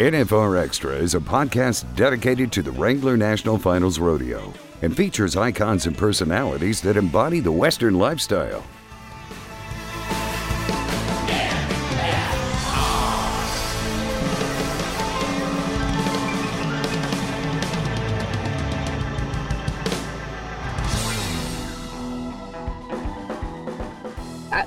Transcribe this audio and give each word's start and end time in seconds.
NFR. 0.00 0.58
Extra 0.58 0.92
is 0.92 1.14
a 1.14 1.20
podcast 1.20 1.84
dedicated 1.94 2.50
to 2.52 2.62
the 2.62 2.70
Wrangler 2.70 3.18
National 3.18 3.58
Finals 3.58 3.98
Rodeo 3.98 4.50
and 4.80 4.96
features 4.96 5.36
icons 5.36 5.84
and 5.84 5.94
personalities 5.94 6.80
that 6.80 6.96
embody 6.96 7.38
the 7.40 7.52
Western 7.52 7.98
lifestyle. 7.98 8.64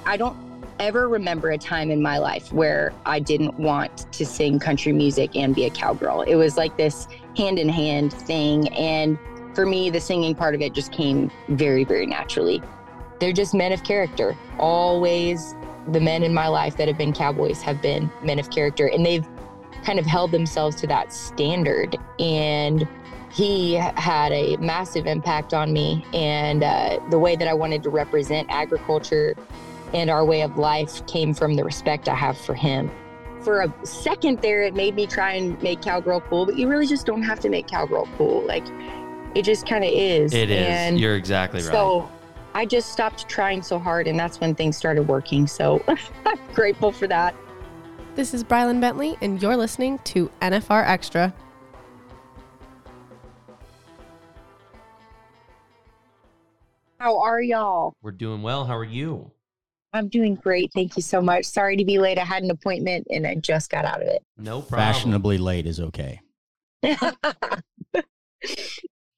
I 0.05 0.15
don't 0.15 0.42
ever 0.83 1.07
remember 1.07 1.51
a 1.51 1.57
time 1.57 1.91
in 1.91 2.01
my 2.01 2.17
life 2.17 2.51
where 2.51 2.93
I 3.05 3.19
didn't 3.19 3.59
want 3.59 4.11
to 4.13 4.25
sing 4.25 4.59
country 4.59 4.93
music 4.93 5.35
and 5.35 5.55
be 5.55 5.65
a 5.65 5.69
cowgirl. 5.69 6.21
It 6.21 6.35
was 6.35 6.57
like 6.57 6.77
this 6.77 7.07
hand 7.37 7.59
in 7.59 7.69
hand 7.69 8.13
thing. 8.13 8.67
And 8.69 9.17
for 9.53 9.65
me, 9.65 9.89
the 9.89 10.01
singing 10.01 10.35
part 10.35 10.55
of 10.55 10.61
it 10.61 10.73
just 10.73 10.91
came 10.91 11.31
very, 11.49 11.83
very 11.83 12.05
naturally. 12.05 12.61
They're 13.19 13.33
just 13.33 13.53
men 13.53 13.71
of 13.71 13.83
character. 13.83 14.37
Always 14.59 15.55
the 15.87 15.99
men 15.99 16.23
in 16.23 16.33
my 16.33 16.47
life 16.47 16.77
that 16.77 16.87
have 16.87 16.97
been 16.97 17.13
cowboys 17.13 17.61
have 17.61 17.81
been 17.81 18.11
men 18.21 18.39
of 18.39 18.49
character, 18.49 18.87
and 18.87 19.05
they've 19.05 19.27
kind 19.83 19.99
of 19.99 20.05
held 20.05 20.31
themselves 20.31 20.75
to 20.77 20.87
that 20.87 21.11
standard. 21.13 21.97
And 22.19 22.87
he 23.31 23.73
had 23.73 24.31
a 24.31 24.57
massive 24.57 25.07
impact 25.07 25.53
on 25.53 25.73
me 25.73 26.05
and 26.13 26.63
uh, 26.63 26.99
the 27.09 27.17
way 27.17 27.35
that 27.35 27.47
I 27.47 27.53
wanted 27.53 27.83
to 27.83 27.89
represent 27.89 28.47
agriculture 28.51 29.35
and 29.93 30.09
our 30.09 30.25
way 30.25 30.41
of 30.41 30.57
life 30.57 31.05
came 31.07 31.33
from 31.33 31.55
the 31.55 31.63
respect 31.63 32.09
I 32.09 32.15
have 32.15 32.37
for 32.37 32.53
him. 32.53 32.91
For 33.41 33.61
a 33.61 33.85
second 33.85 34.41
there, 34.41 34.63
it 34.63 34.73
made 34.73 34.95
me 34.95 35.05
try 35.05 35.33
and 35.33 35.61
make 35.61 35.81
cowgirl 35.81 36.21
cool, 36.21 36.45
but 36.45 36.57
you 36.57 36.67
really 36.67 36.87
just 36.87 37.05
don't 37.05 37.23
have 37.23 37.39
to 37.41 37.49
make 37.49 37.67
cowgirl 37.67 38.07
cool. 38.17 38.41
Like 38.45 38.65
it 39.35 39.43
just 39.43 39.67
kind 39.67 39.83
of 39.83 39.89
is. 39.91 40.33
It 40.33 40.49
is. 40.49 40.65
And 40.67 40.99
You're 40.99 41.15
exactly 41.15 41.61
right. 41.61 41.71
so 41.71 42.09
I 42.53 42.65
just 42.65 42.91
stopped 42.91 43.27
trying 43.27 43.61
so 43.61 43.79
hard, 43.79 44.07
and 44.07 44.19
that's 44.19 44.39
when 44.39 44.55
things 44.55 44.77
started 44.77 45.07
working. 45.07 45.47
So 45.47 45.83
I'm 46.25 46.39
grateful 46.53 46.91
for 46.91 47.07
that. 47.07 47.35
This 48.15 48.33
is 48.33 48.43
Brylan 48.43 48.79
Bentley, 48.79 49.17
and 49.21 49.41
you're 49.41 49.57
listening 49.57 49.97
to 50.05 50.29
NFR 50.41 50.87
Extra. 50.87 51.33
How 56.99 57.19
are 57.19 57.41
y'all? 57.41 57.95
We're 58.01 58.11
doing 58.11 58.43
well. 58.43 58.65
How 58.65 58.77
are 58.77 58.83
you? 58.83 59.31
I'm 59.93 60.09
doing 60.09 60.35
great. 60.35 60.71
Thank 60.73 60.95
you 60.95 61.03
so 61.03 61.21
much. 61.21 61.45
Sorry 61.45 61.77
to 61.77 61.85
be 61.85 61.99
late. 61.99 62.17
I 62.17 62.25
had 62.25 62.43
an 62.43 62.49
appointment 62.51 63.07
and 63.11 63.27
I 63.27 63.35
just 63.35 63.69
got 63.69 63.85
out 63.85 64.01
of 64.01 64.07
it. 64.07 64.23
No 64.37 64.61
problem. 64.61 64.79
Fashionably 64.93 65.37
late 65.37 65.67
is 65.67 65.79
okay. 65.79 66.19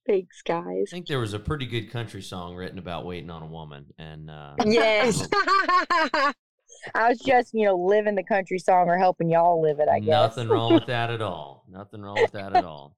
Thanks, 0.08 0.42
guys. 0.44 0.90
I 0.90 0.92
think 0.92 1.08
there 1.08 1.20
was 1.20 1.34
a 1.34 1.40
pretty 1.40 1.66
good 1.66 1.90
country 1.92 2.22
song 2.22 2.56
written 2.56 2.78
about 2.78 3.06
waiting 3.06 3.32
on 3.32 3.42
a 3.42 3.48
woman, 3.48 3.88
and 3.98 4.30
uh, 4.30 4.54
Yes. 4.64 5.28
I 6.94 7.10
was 7.10 7.20
just, 7.20 7.54
you 7.54 7.66
know, 7.66 7.76
living 7.76 8.14
the 8.14 8.24
country 8.24 8.60
song 8.60 8.88
or 8.88 9.00
helping 9.00 9.30
y'all 9.32 9.60
live 9.62 9.80
it, 9.80 9.90
I 9.90 10.00
guess. 10.00 10.12
nothing 10.12 10.48
wrong 10.50 10.74
with 10.74 10.86
that 10.88 11.10
at 11.10 11.24
all. 11.24 11.66
Nothing 11.68 12.02
wrong 12.02 12.18
with 12.22 12.34
that 12.34 12.56
at 12.56 12.64
all. 12.64 12.96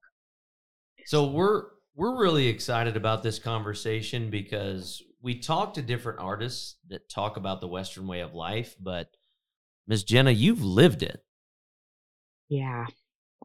So 1.06 1.28
we're 1.28 1.64
we're 1.94 2.20
really 2.20 2.48
excited 2.48 2.96
about 2.96 3.22
this 3.22 3.38
conversation 3.38 4.28
because 4.28 5.02
we 5.20 5.38
talk 5.38 5.74
to 5.74 5.82
different 5.82 6.20
artists 6.20 6.76
that 6.88 7.08
talk 7.08 7.36
about 7.36 7.60
the 7.60 7.68
Western 7.68 8.06
way 8.06 8.20
of 8.20 8.34
life, 8.34 8.76
but 8.80 9.08
Miss 9.86 10.04
Jenna, 10.04 10.30
you've 10.30 10.62
lived 10.62 11.02
it. 11.02 11.22
Yeah. 12.48 12.86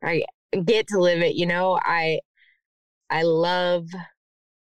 I 0.03 0.23
get 0.65 0.87
to 0.89 0.99
live 0.99 1.21
it, 1.21 1.35
you 1.35 1.45
know. 1.45 1.79
I 1.81 2.19
I 3.09 3.23
love 3.23 3.87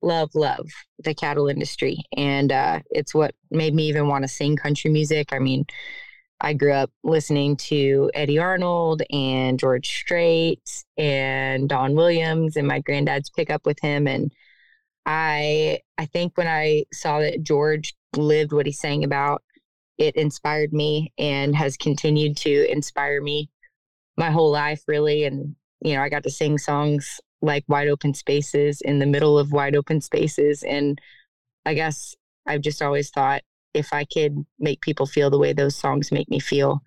love 0.02 0.30
love 0.34 0.68
the 1.03 1.14
cattle 1.14 1.50
industry 1.50 1.97
and 2.16 2.53
uh 2.53 2.80
it's 2.90 3.14
what 3.14 3.36
made 3.52 3.76
me 3.76 3.84
even 3.90 4.08
want 4.08 4.24
to 4.24 4.28
sing 4.28 4.56
country 4.56 4.91
music. 4.91 5.34
I 5.34 5.40
mean, 5.40 5.66
I 6.41 6.53
grew 6.53 6.74
up 6.74 6.91
listening 7.03 7.58
to 7.58 8.09
Eddy 8.14 8.40
Arnold 8.40 9.02
and 9.12 9.59
George 9.59 9.88
Strait 9.88 10.62
and 10.97 11.68
Don 11.68 11.96
Williams 11.96 12.56
and 12.56 12.68
my 12.68 12.80
granddad's 12.80 13.30
pickup 13.30 13.66
with 13.66 13.80
him 13.81 14.08
and 14.08 14.31
I 15.09 15.80
I 15.97 16.06
think 16.06 16.38
when 16.38 16.47
I 16.47 16.86
saw 16.94 17.20
that 17.20 17.42
George 17.42 17.96
lived 18.16 18.53
what 18.53 18.68
he 18.68 18.72
sang 18.72 19.03
about, 19.03 19.42
it 19.97 20.16
inspired 20.16 20.72
me 20.72 21.12
and 21.18 21.56
has 21.56 21.75
continued 21.78 22.38
to 22.38 22.72
inspire 22.72 23.20
me 23.20 23.50
my 24.18 24.30
whole 24.30 24.52
life 24.52 24.84
really 24.88 25.24
and 25.24 25.56
you 25.81 25.96
know, 25.96 26.03
I 26.03 26.09
got 26.09 26.24
to 26.24 26.30
sing 26.30 26.59
songs 26.59 27.20
like 27.42 27.64
Wide 27.68 27.88
Open 27.88 28.14
Spaces 28.14 28.81
in 28.81 29.00
the 29.00 29.08
middle 29.08 29.40
of 29.40 29.52
wide 29.52 29.75
open 29.75 30.00
spaces 30.00 30.62
and 30.62 31.02
I 31.66 31.74
guess 31.74 32.16
I've 32.46 32.62
just 32.62 32.81
always 32.81 33.09
thought 33.09 33.41
if 33.74 33.94
I 33.94 34.06
could 34.06 34.46
make 34.59 34.81
people 34.81 35.08
feel 35.08 35.31
the 35.31 35.40
way 35.40 35.53
those 35.53 35.76
songs 35.76 36.12
make 36.12 36.30
me 36.30 36.40
feel 36.40 36.84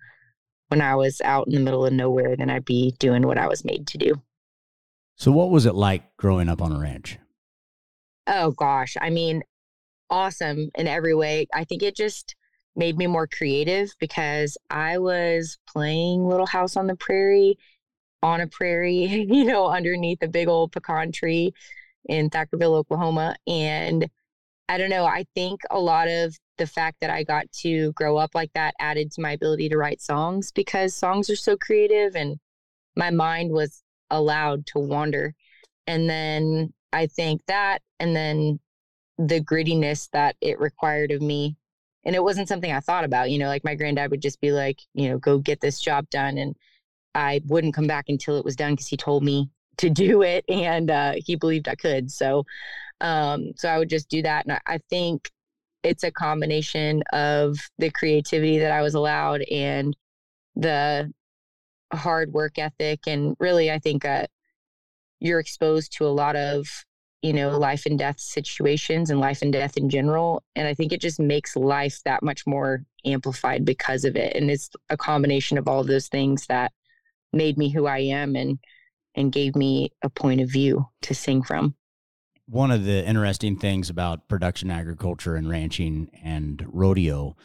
when 0.69 0.81
I 0.81 0.95
was 0.95 1.19
out 1.21 1.47
in 1.47 1.55
the 1.55 1.59
middle 1.59 1.85
of 1.85 1.91
nowhere, 1.91 2.37
then 2.37 2.49
I'd 2.49 2.65
be 2.65 2.95
doing 2.99 3.27
what 3.27 3.37
I 3.37 3.47
was 3.47 3.65
made 3.65 3.87
to 3.87 3.97
do. 3.97 4.21
So, 5.17 5.31
what 5.31 5.49
was 5.49 5.65
it 5.65 5.75
like 5.75 6.15
growing 6.17 6.49
up 6.49 6.61
on 6.61 6.71
a 6.71 6.79
ranch? 6.79 7.17
Oh 8.27 8.51
gosh, 8.51 8.95
I 9.01 9.09
mean, 9.09 9.43
awesome 10.09 10.69
in 10.75 10.87
every 10.87 11.15
way. 11.15 11.47
I 11.53 11.63
think 11.65 11.83
it 11.83 11.95
just 11.95 12.35
made 12.75 12.97
me 12.97 13.07
more 13.07 13.27
creative 13.27 13.91
because 13.99 14.57
I 14.69 14.97
was 14.97 15.57
playing 15.67 16.25
Little 16.25 16.47
House 16.47 16.75
on 16.77 16.87
the 16.87 16.95
Prairie 16.95 17.57
on 18.23 18.41
a 18.41 18.47
prairie, 18.47 19.27
you 19.29 19.45
know, 19.45 19.67
underneath 19.67 20.23
a 20.23 20.27
big 20.27 20.47
old 20.47 20.71
pecan 20.71 21.11
tree 21.11 21.53
in 22.05 22.29
Thackerville, 22.29 22.75
Oklahoma. 22.75 23.35
And 23.45 24.09
I 24.69 24.77
don't 24.77 24.89
know, 24.89 25.05
I 25.05 25.25
think 25.35 25.61
a 25.69 25.79
lot 25.79 26.07
of 26.07 26.35
the 26.57 26.67
fact 26.67 26.97
that 27.01 27.09
I 27.09 27.23
got 27.23 27.51
to 27.61 27.91
grow 27.93 28.17
up 28.17 28.31
like 28.33 28.51
that 28.53 28.75
added 28.79 29.11
to 29.11 29.21
my 29.21 29.31
ability 29.31 29.69
to 29.69 29.77
write 29.77 30.01
songs 30.01 30.51
because 30.51 30.95
songs 30.95 31.29
are 31.29 31.35
so 31.35 31.57
creative 31.57 32.15
and 32.15 32.39
my 32.95 33.09
mind 33.11 33.51
was 33.51 33.83
allowed 34.09 34.65
to 34.67 34.79
wander. 34.79 35.33
And 35.85 36.09
then 36.09 36.73
I 36.93 37.07
think 37.07 37.41
that, 37.47 37.81
and 37.99 38.15
then 38.15 38.59
the 39.17 39.41
grittiness 39.41 40.09
that 40.11 40.35
it 40.41 40.59
required 40.59 41.11
of 41.11 41.21
me. 41.21 41.57
And 42.05 42.15
it 42.15 42.23
wasn't 42.23 42.47
something 42.47 42.71
I 42.71 42.81
thought 42.81 43.05
about, 43.05 43.31
you 43.31 43.37
know, 43.37 43.47
like 43.47 43.63
my 43.63 43.75
granddad 43.75 44.11
would 44.11 44.21
just 44.21 44.41
be 44.41 44.51
like, 44.51 44.79
you 44.93 45.09
know, 45.09 45.17
go 45.17 45.39
get 45.39 45.61
this 45.61 45.79
job 45.79 46.09
done. 46.09 46.37
And 46.37 46.55
I 47.15 47.41
wouldn't 47.45 47.73
come 47.73 47.87
back 47.87 48.05
until 48.09 48.37
it 48.37 48.45
was 48.45 48.55
done 48.55 48.73
because 48.73 48.87
he 48.87 48.97
told 48.97 49.23
me 49.23 49.49
to 49.77 49.89
do 49.89 50.21
it 50.21 50.43
and 50.49 50.91
uh, 50.91 51.13
he 51.17 51.35
believed 51.35 51.67
I 51.67 51.75
could. 51.75 52.11
So, 52.11 52.45
um, 53.01 53.53
so 53.55 53.69
I 53.69 53.77
would 53.77 53.89
just 53.89 54.09
do 54.09 54.21
that. 54.21 54.45
And 54.45 54.59
I, 54.67 54.79
think 54.89 55.29
it's 55.83 56.03
a 56.03 56.11
combination 56.11 57.03
of 57.13 57.57
the 57.77 57.89
creativity 57.89 58.59
that 58.59 58.71
I 58.71 58.81
was 58.81 58.95
allowed 58.95 59.41
and 59.43 59.95
the 60.55 61.11
hard 61.93 62.33
work 62.33 62.57
ethic. 62.57 63.01
And 63.07 63.35
really, 63.39 63.71
I 63.71 63.79
think 63.79 64.05
uh, 64.05 64.27
you're 65.23 65.39
exposed 65.39 65.93
to 65.93 66.05
a 66.05 66.09
lot 66.09 66.35
of, 66.35 66.67
you 67.21 67.31
know, 67.31 67.57
life 67.57 67.85
and 67.85 67.97
death 67.97 68.19
situations 68.19 69.09
and 69.09 69.19
life 69.19 69.41
and 69.41 69.53
death 69.53 69.77
in 69.77 69.89
general. 69.89 70.43
And 70.55 70.67
I 70.67 70.73
think 70.73 70.91
it 70.91 71.01
just 71.01 71.19
makes 71.19 71.55
life 71.55 71.99
that 72.03 72.21
much 72.21 72.45
more 72.45 72.83
amplified 73.05 73.63
because 73.63 74.03
of 74.03 74.17
it. 74.17 74.35
And 74.35 74.51
it's 74.51 74.69
a 74.89 74.97
combination 74.97 75.57
of 75.57 75.67
all 75.67 75.79
of 75.79 75.87
those 75.87 76.09
things 76.09 76.45
that 76.47 76.73
made 77.31 77.57
me 77.57 77.69
who 77.69 77.87
I 77.87 77.99
am 77.99 78.35
and 78.35 78.59
and 79.15 79.31
gave 79.31 79.55
me 79.55 79.91
a 80.01 80.09
point 80.09 80.41
of 80.41 80.49
view 80.49 80.87
to 81.03 81.13
sing 81.13 81.43
from. 81.43 81.75
One 82.47 82.71
of 82.71 82.83
the 82.83 83.07
interesting 83.07 83.57
things 83.57 83.89
about 83.89 84.27
production 84.27 84.69
agriculture 84.71 85.35
and 85.35 85.49
ranching 85.49 86.09
and 86.23 86.65
rodeo, 86.67 87.37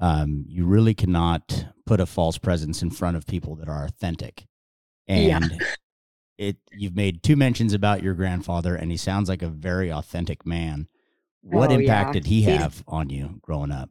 um, 0.00 0.44
you 0.48 0.66
really 0.66 0.94
cannot 0.94 1.66
put 1.86 2.00
a 2.00 2.06
false 2.06 2.38
presence 2.38 2.82
in 2.82 2.90
front 2.90 3.16
of 3.16 3.26
people 3.26 3.54
that 3.56 3.68
are 3.68 3.84
authentic. 3.84 4.46
Yeah. 5.06 5.40
It 6.42 6.56
you've 6.72 6.96
made 6.96 7.22
two 7.22 7.36
mentions 7.36 7.72
about 7.72 8.02
your 8.02 8.14
grandfather, 8.14 8.74
and 8.74 8.90
he 8.90 8.96
sounds 8.96 9.28
like 9.28 9.42
a 9.42 9.48
very 9.48 9.92
authentic 9.92 10.44
man. 10.44 10.88
What 11.42 11.70
Oh, 11.70 11.74
impact 11.74 12.08
yeah. 12.08 12.12
did 12.14 12.26
he 12.26 12.42
He's- 12.42 12.58
have 12.60 12.84
on 12.88 13.10
you 13.10 13.38
growing 13.42 13.70
up? 13.70 13.90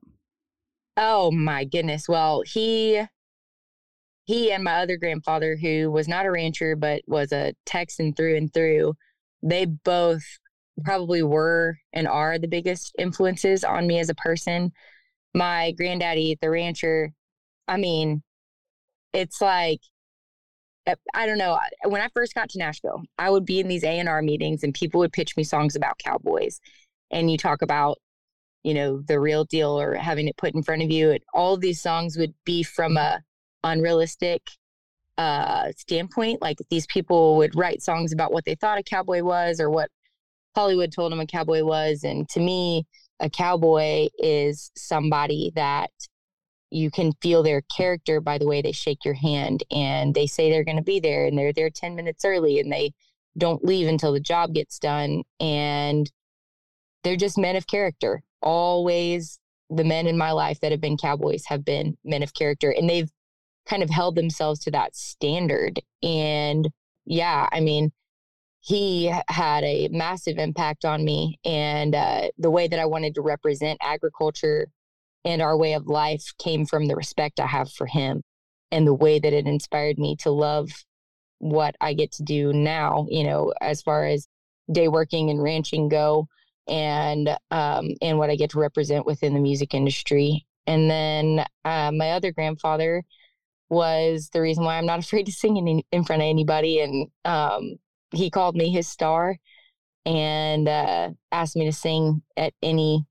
Oh 0.98 1.32
my 1.32 1.64
goodness. 1.64 2.10
Well, 2.10 2.42
he 2.46 3.04
he 4.26 4.52
and 4.52 4.64
my 4.64 4.82
other 4.82 4.98
grandfather 4.98 5.56
who 5.56 5.90
was 5.92 6.08
not 6.08 6.26
a 6.26 6.32
rancher 6.32 6.76
but 6.76 7.02
was 7.08 7.32
a 7.32 7.54
Texan 7.66 8.14
through 8.14 8.36
and 8.38 8.54
through, 8.54 8.96
they 9.42 9.66
both 9.66 10.24
probably 10.84 11.24
were 11.24 11.78
and 11.94 12.08
are 12.08 12.38
the 12.38 12.48
biggest 12.48 12.94
influences 13.00 13.64
on 13.64 13.88
me 13.88 14.00
as 14.00 14.10
a 14.10 14.16
person. 14.16 14.72
My 15.34 15.72
granddaddy, 15.72 16.38
the 16.42 16.50
rancher, 16.50 17.12
I 17.68 17.78
mean, 17.78 18.24
it's 19.14 19.42
like 19.42 19.80
I 21.14 21.26
don't 21.26 21.38
know. 21.38 21.60
When 21.86 22.02
I 22.02 22.08
first 22.14 22.34
got 22.34 22.50
to 22.50 22.58
Nashville, 22.58 23.04
I 23.18 23.30
would 23.30 23.46
be 23.46 23.60
in 23.60 23.68
these 23.68 23.84
A 23.84 24.00
and 24.00 24.10
R 24.10 24.22
meetings, 24.22 24.64
and 24.64 24.74
people 24.74 25.00
would 25.00 25.14
pitch 25.14 25.38
me 25.38 25.44
songs 25.44 25.76
about 25.76 26.00
cowboys. 26.00 26.60
And 27.12 27.30
you 27.30 27.38
talk 27.38 27.62
about, 27.62 28.00
you 28.64 28.74
know, 28.74 29.02
the 29.02 29.20
real 29.20 29.44
deal 29.44 29.80
or 29.80 29.96
having 29.96 30.28
it 30.28 30.38
put 30.38 30.56
in 30.56 30.64
front 30.64 30.82
of 30.82 30.90
you. 30.90 31.12
And 31.12 31.20
all 31.34 31.54
of 31.54 31.62
these 31.62 31.82
songs 31.82 32.18
would 32.18 32.34
be 32.46 32.64
from 32.64 32.98
a 32.98 33.22
unrealistic 33.64 34.42
uh, 35.18 35.72
standpoint. 35.78 36.42
Like 36.42 36.58
these 36.70 36.88
people 36.88 37.38
would 37.38 37.56
write 37.56 37.82
songs 37.82 38.12
about 38.12 38.34
what 38.34 38.46
they 38.46 38.56
thought 38.56 38.80
a 38.80 38.84
cowboy 38.84 39.22
was 39.22 39.60
or 39.60 39.70
what 39.70 39.90
Hollywood 40.56 40.92
told 40.92 41.12
them 41.12 41.20
a 41.20 41.28
cowboy 41.28 41.64
was. 41.64 42.04
And 42.04 42.28
to 42.30 42.40
me, 42.40 42.86
a 43.20 43.30
cowboy 43.30 44.08
is 44.18 44.72
somebody 44.76 45.52
that 45.56 45.92
you 46.72 46.90
can 46.90 47.12
feel 47.22 47.44
their 47.44 47.62
character 47.76 48.22
by 48.22 48.38
the 48.38 48.48
way 48.48 48.62
they 48.62 48.72
shake 48.72 49.04
your 49.06 49.14
hand 49.14 49.64
and 49.72 50.16
they 50.16 50.26
say 50.26 50.50
they're 50.50 50.64
going 50.64 50.78
to 50.78 50.84
be 50.84 51.00
there 51.00 51.26
and 51.26 51.38
they're 51.38 51.54
there 51.54 51.70
10 51.70 51.96
minutes 51.96 52.26
early 52.26 52.60
and 52.60 52.72
they 52.72 52.94
don't 53.38 53.64
leave 53.64 53.88
until 53.88 54.14
the 54.14 54.20
job 54.20 54.54
gets 54.54 54.80
done 54.80 55.24
and 55.40 56.12
they're 57.04 57.16
just 57.16 57.38
men 57.38 57.56
of 57.56 57.68
character. 57.68 58.24
Always 58.42 59.40
the 59.70 59.84
men 59.84 60.08
in 60.08 60.18
my 60.18 60.32
life 60.32 60.60
that 60.60 60.72
have 60.72 60.82
been 60.82 60.98
cowboys 60.98 61.46
have 61.46 61.64
been 61.64 61.98
men 62.04 62.24
of 62.24 62.34
character 62.34 62.72
and 62.72 62.90
they've 62.90 63.10
kind 63.66 63.84
of 63.84 63.90
held 63.90 64.16
themselves 64.16 64.60
to 64.60 64.72
that 64.72 64.96
standard 64.96 65.80
and 66.04 66.70
yeah 67.06 67.48
i 67.52 67.60
mean 67.60 67.92
he 68.60 69.14
had 69.28 69.64
a 69.64 69.88
massive 69.92 70.38
impact 70.38 70.84
on 70.84 71.06
me 71.06 71.40
and 71.46 71.96
uh, 71.96 72.28
the 72.38 72.50
way 72.50 72.68
that 72.68 72.80
i 72.80 72.86
wanted 72.86 73.16
to 73.16 73.22
represent 73.22 73.78
agriculture 73.82 74.68
and 75.26 75.42
our 75.42 75.58
way 75.58 75.74
of 75.74 75.88
life 75.88 76.34
came 76.40 76.66
from 76.66 76.88
the 76.88 76.96
respect 76.96 77.40
I 77.40 77.48
have 77.48 77.72
for 77.72 77.86
him 77.86 78.22
and 78.72 78.88
the 78.88 78.94
way 78.94 79.20
that 79.20 79.34
it 79.34 79.48
inspired 79.48 80.00
me 80.00 80.16
to 80.18 80.32
love 80.32 80.70
what 81.40 81.76
I 81.82 81.94
get 81.94 82.12
to 82.14 82.24
do 82.24 82.54
now, 82.54 83.08
you 83.10 83.24
know, 83.24 83.54
as 83.62 83.82
far 83.82 84.06
as 84.06 84.28
day 84.72 84.88
working 84.88 85.30
and 85.30 85.42
ranching 85.42 85.90
go 85.90 86.28
and 86.68 87.30
um 87.50 87.90
and 88.02 88.18
what 88.18 88.30
I 88.30 88.36
get 88.36 88.52
to 88.52 88.60
represent 88.60 89.06
within 89.06 89.34
the 89.34 89.40
music 89.40 89.74
industry. 89.74 90.46
And 90.68 90.90
then 90.90 91.46
uh, 91.66 91.92
my 91.92 92.12
other 92.12 92.32
grandfather 92.32 93.04
was 93.70 94.30
the 94.32 94.42
reason 94.42 94.64
why 94.64 94.78
I'm 94.78 94.86
not 94.86 95.00
afraid 95.04 95.26
to 95.26 95.32
sing 95.32 95.58
in, 95.58 95.82
in 95.92 96.04
front 96.04 96.22
of 96.22 96.28
anybody 96.28 96.80
and 96.80 97.08
um 97.26 97.76
he 98.14 98.30
called 98.30 98.56
me 98.56 98.70
his 98.70 98.88
star 98.88 99.38
and 100.06 100.68
uh 100.68 101.10
asked 101.32 101.56
me 101.56 101.66
to 101.66 101.72
sing 101.72 102.22
at 102.38 102.54
any 102.62 103.06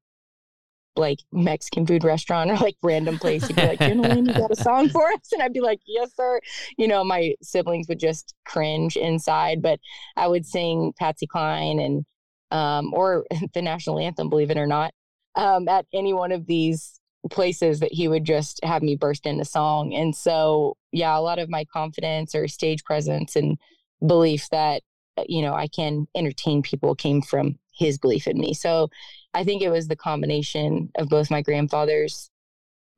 like 0.97 1.21
Mexican 1.33 1.87
food 1.87 2.05
restaurant 2.05 2.51
or 2.51 2.57
like 2.57 2.77
random 2.83 3.19
place. 3.19 3.47
He'd 3.47 3.57
be 3.57 3.67
like, 3.67 3.81
you 3.81 3.95
know, 3.95 4.15
you 4.15 4.33
got 4.33 4.51
a 4.51 4.57
song 4.57 4.89
for 4.89 5.07
us? 5.09 5.33
And 5.33 5.43
I'd 5.43 5.53
be 5.53 5.61
like, 5.61 5.81
yes, 5.87 6.11
sir. 6.15 6.41
You 6.77 6.89
know, 6.89 7.05
my 7.05 7.35
siblings 7.43 7.89
would 7.89 8.01
just 8.01 8.35
cringe 8.45 8.97
inside, 8.97 9.63
but 9.63 9.81
I 10.17 10.27
would 10.27 10.47
sing 10.47 10.93
Patsy 10.99 11.27
Cline 11.27 11.79
and, 11.79 12.05
um, 12.51 12.93
or 12.95 13.25
the 13.55 13.63
national 13.63 13.99
anthem, 13.99 14.29
believe 14.29 14.51
it 14.51 14.59
or 14.59 14.67
not, 14.67 14.93
um, 15.37 15.69
at 15.69 15.87
any 15.93 16.13
one 16.13 16.33
of 16.33 16.47
these 16.47 17.01
places 17.31 17.81
that 17.81 17.93
he 17.93 18.09
would 18.09 18.25
just 18.25 18.61
have 18.65 18.83
me 18.83 18.97
burst 18.97 19.27
into 19.27 19.45
song. 19.45 19.95
And 19.95 20.17
so, 20.17 20.77
yeah, 20.93 21.17
a 21.17 21.21
lot 21.21 21.39
of 21.39 21.51
my 21.51 21.65
confidence 21.67 22.35
or 22.35 22.49
stage 22.49 22.83
presence 22.85 23.37
and 23.37 23.59
belief 24.05 24.49
that, 24.51 24.83
uh, 25.19 25.25
you 25.29 25.43
know, 25.43 25.53
I 25.53 25.69
can 25.69 26.07
entertain 26.15 26.63
people 26.63 26.95
came 26.95 27.21
from 27.21 27.59
his 27.73 27.99
belief 27.99 28.27
in 28.27 28.39
me. 28.39 28.55
So 28.55 28.89
I 29.35 29.45
think 29.45 29.63
it 29.63 29.71
was 29.71 29.89
the 29.89 29.97
combination 29.97 30.91
of 30.97 31.09
both 31.09 31.31
my 31.31 31.43
grandfathers 31.43 32.31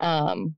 um, 0.00 0.56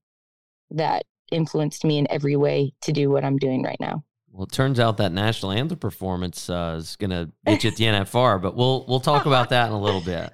that 0.70 1.04
influenced 1.32 1.84
me 1.84 1.98
in 1.98 2.10
every 2.10 2.36
way 2.36 2.72
to 2.82 2.92
do 2.92 3.10
what 3.10 3.24
I'm 3.24 3.38
doing 3.38 3.62
right 3.62 3.80
now. 3.80 4.04
Well, 4.30 4.44
it 4.44 4.52
turns 4.52 4.80
out 4.80 4.96
that 4.96 5.12
national 5.12 5.52
anthem 5.52 5.78
performance 5.78 6.50
uh, 6.50 6.76
is 6.78 6.96
going 6.96 7.10
to 7.10 7.30
get 7.46 7.64
you 7.64 7.70
at 7.70 7.76
the 7.76 7.84
NFR, 7.84 8.40
but 8.40 8.56
we'll 8.56 8.84
we'll 8.88 9.00
talk 9.00 9.26
about 9.26 9.50
that 9.50 9.68
in 9.68 9.72
a 9.72 9.80
little 9.80 10.00
bit. 10.00 10.32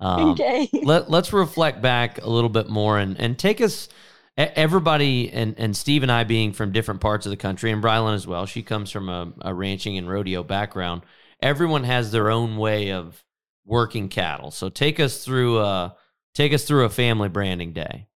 Um, 0.00 0.30
okay. 0.30 0.68
Let 0.82 1.10
Let's 1.10 1.32
reflect 1.32 1.82
back 1.82 2.22
a 2.22 2.28
little 2.28 2.50
bit 2.50 2.68
more 2.68 2.98
and 2.98 3.18
and 3.20 3.38
take 3.38 3.60
us. 3.60 3.88
Everybody 4.34 5.30
and 5.30 5.54
and 5.58 5.76
Steve 5.76 6.02
and 6.02 6.10
I 6.10 6.24
being 6.24 6.54
from 6.54 6.72
different 6.72 7.02
parts 7.02 7.26
of 7.26 7.30
the 7.30 7.36
country, 7.36 7.70
and 7.70 7.82
Brylan 7.82 8.14
as 8.14 8.26
well. 8.26 8.46
She 8.46 8.62
comes 8.62 8.90
from 8.90 9.10
a, 9.10 9.30
a 9.42 9.52
ranching 9.52 9.98
and 9.98 10.08
rodeo 10.08 10.42
background. 10.42 11.02
Everyone 11.42 11.84
has 11.84 12.12
their 12.12 12.30
own 12.30 12.56
way 12.56 12.92
of 12.92 13.22
working 13.64 14.08
cattle. 14.08 14.50
So 14.50 14.68
take 14.68 15.00
us 15.00 15.24
through 15.24 15.58
uh 15.58 15.90
take 16.34 16.52
us 16.52 16.64
through 16.64 16.84
a 16.84 16.90
family 16.90 17.28
branding 17.28 17.72
day. 17.72 18.08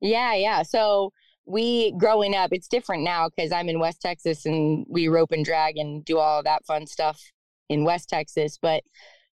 Yeah, 0.00 0.34
yeah. 0.34 0.62
So 0.62 1.12
we 1.46 1.92
growing 1.92 2.34
up, 2.34 2.50
it's 2.52 2.68
different 2.68 3.04
now 3.04 3.28
because 3.28 3.52
I'm 3.52 3.68
in 3.68 3.78
West 3.78 4.00
Texas 4.00 4.46
and 4.46 4.84
we 4.88 5.08
rope 5.08 5.32
and 5.32 5.44
drag 5.44 5.76
and 5.76 6.04
do 6.04 6.18
all 6.18 6.42
that 6.42 6.66
fun 6.66 6.86
stuff 6.86 7.20
in 7.68 7.84
West 7.84 8.08
Texas. 8.08 8.58
But 8.60 8.82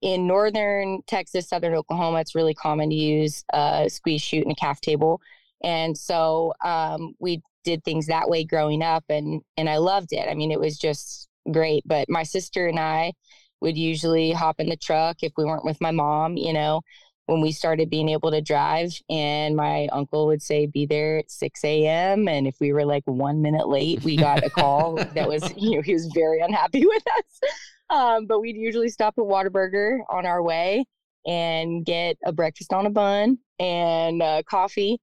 in 0.01 0.27
northern 0.27 1.01
Texas, 1.07 1.50
southern 1.50 1.73
Oklahoma, 1.73 2.19
it's 2.19 2.35
really 2.35 2.53
common 2.53 2.89
to 2.89 2.95
use 2.95 3.43
a 3.53 3.89
squeeze 3.89 4.21
chute 4.21 4.43
and 4.43 4.51
a 4.51 4.55
calf 4.55 4.79
table. 4.79 5.19
And 5.63 5.97
so 5.97 6.53
um, 6.63 7.15
we 7.19 7.41
did 7.63 7.83
things 7.83 8.05
that 8.07 8.29
way 8.29 8.45
growing 8.45 8.81
up 8.81 9.03
and 9.09 9.41
and 9.57 9.69
I 9.69 9.77
loved 9.77 10.13
it. 10.13 10.29
I 10.29 10.35
mean, 10.35 10.51
it 10.51 10.59
was 10.59 10.77
just 10.77 11.27
great. 11.51 11.83
But 11.85 12.09
my 12.09 12.23
sister 12.23 12.67
and 12.67 12.79
I 12.79 13.13
would 13.62 13.77
usually 13.77 14.31
hop 14.31 14.59
in 14.59 14.69
the 14.69 14.77
truck 14.77 15.18
if 15.21 15.33
we 15.38 15.45
weren't 15.45 15.65
with 15.65 15.81
my 15.81 15.92
mom, 15.92 16.38
you 16.38 16.54
know, 16.54 16.81
when 17.25 17.42
we 17.42 17.51
started 17.51 17.89
being 17.89 18.09
able 18.09 18.31
to 18.31 18.42
drive. 18.42 18.92
And 19.09 19.56
my 19.56 19.88
uncle 19.92 20.27
would 20.27 20.42
say, 20.42 20.65
be 20.65 20.86
there 20.86 21.19
at 21.19 21.31
6 21.31 21.63
a.m. 21.63 22.27
And 22.27 22.48
if 22.48 22.56
we 22.59 22.74
were 22.74 22.86
like 22.86 23.04
one 23.06 23.42
minute 23.42 23.68
late, 23.68 24.04
we 24.04 24.15
got 24.15 24.45
a 24.45 24.50
call 24.50 24.95
that 24.95 25.27
was, 25.27 25.54
you 25.57 25.75
know, 25.75 25.81
he 25.81 25.94
was 25.94 26.07
very 26.13 26.39
unhappy 26.42 26.86
with 26.86 27.04
us. 27.18 27.51
Um, 27.89 28.25
but 28.25 28.39
we'd 28.39 28.57
usually 28.57 28.89
stop 28.89 29.15
at 29.18 29.24
Whataburger 29.24 30.00
on 30.10 30.25
our 30.25 30.42
way 30.42 30.86
and 31.25 31.86
get 31.86 32.18
a 32.25 32.31
breakfast 32.31 32.74
on 32.74 32.86
a 32.86 32.89
bun 32.89 33.38
and 33.60 34.21
uh, 34.21 34.44
coffee 34.50 35.00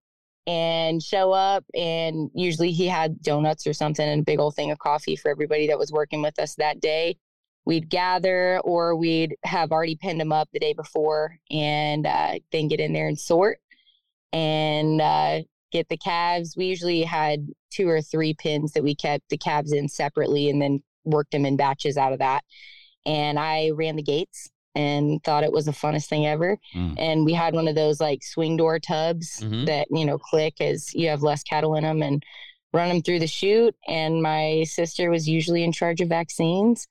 and 0.46 1.02
show 1.02 1.32
up 1.32 1.64
and 1.74 2.30
usually 2.34 2.70
he 2.70 2.86
had 2.86 3.20
donuts 3.22 3.66
or 3.66 3.72
something 3.72 4.06
and 4.06 4.20
a 4.20 4.24
big 4.24 4.38
old 4.38 4.54
thing 4.54 4.70
of 4.70 4.78
coffee 4.78 5.16
for 5.16 5.30
everybody 5.30 5.66
that 5.66 5.78
was 5.78 5.90
working 5.90 6.20
with 6.20 6.38
us 6.38 6.54
that 6.56 6.80
day 6.80 7.16
we'd 7.64 7.88
gather 7.88 8.60
or 8.60 8.94
we'd 8.94 9.36
have 9.44 9.72
already 9.72 9.96
pinned 9.96 10.20
them 10.20 10.32
up 10.32 10.48
the 10.52 10.58
day 10.58 10.72
before 10.72 11.38
and 11.50 12.06
uh, 12.06 12.34
then 12.52 12.68
get 12.68 12.80
in 12.80 12.92
there 12.92 13.08
and 13.08 13.18
sort 13.18 13.58
and 14.32 15.00
uh, 15.00 15.40
get 15.72 15.88
the 15.88 15.96
calves. 15.96 16.56
We 16.56 16.66
usually 16.66 17.02
had 17.02 17.48
two 17.70 17.88
or 17.88 18.02
three 18.02 18.34
pins 18.34 18.72
that 18.72 18.82
we 18.82 18.94
kept 18.94 19.28
the 19.28 19.38
calves 19.38 19.72
in 19.72 19.88
separately 19.88 20.50
and 20.50 20.60
then 20.60 20.82
worked 21.04 21.32
them 21.32 21.46
in 21.46 21.56
batches 21.56 21.96
out 21.96 22.12
of 22.12 22.18
that. 22.18 22.44
And 23.06 23.38
I 23.38 23.70
ran 23.70 23.96
the 23.96 24.02
gates 24.02 24.50
and 24.74 25.22
thought 25.22 25.44
it 25.44 25.52
was 25.52 25.66
the 25.66 25.72
funnest 25.72 26.06
thing 26.06 26.26
ever. 26.26 26.58
Mm. 26.74 26.94
And 26.98 27.24
we 27.24 27.32
had 27.32 27.54
one 27.54 27.68
of 27.68 27.74
those 27.74 28.00
like 28.00 28.24
swing 28.24 28.56
door 28.56 28.78
tubs 28.78 29.40
mm-hmm. 29.40 29.66
that, 29.66 29.86
you 29.90 30.04
know, 30.04 30.18
click 30.18 30.60
as 30.60 30.92
you 30.94 31.08
have 31.08 31.22
less 31.22 31.42
cattle 31.42 31.76
in 31.76 31.84
them 31.84 32.02
and 32.02 32.22
run 32.72 32.88
them 32.88 33.02
through 33.02 33.20
the 33.20 33.26
chute. 33.26 33.76
And 33.86 34.20
my 34.20 34.64
sister 34.66 35.10
was 35.10 35.28
usually 35.28 35.62
in 35.62 35.72
charge 35.72 36.00
of 36.00 36.08
vaccines 36.08 36.88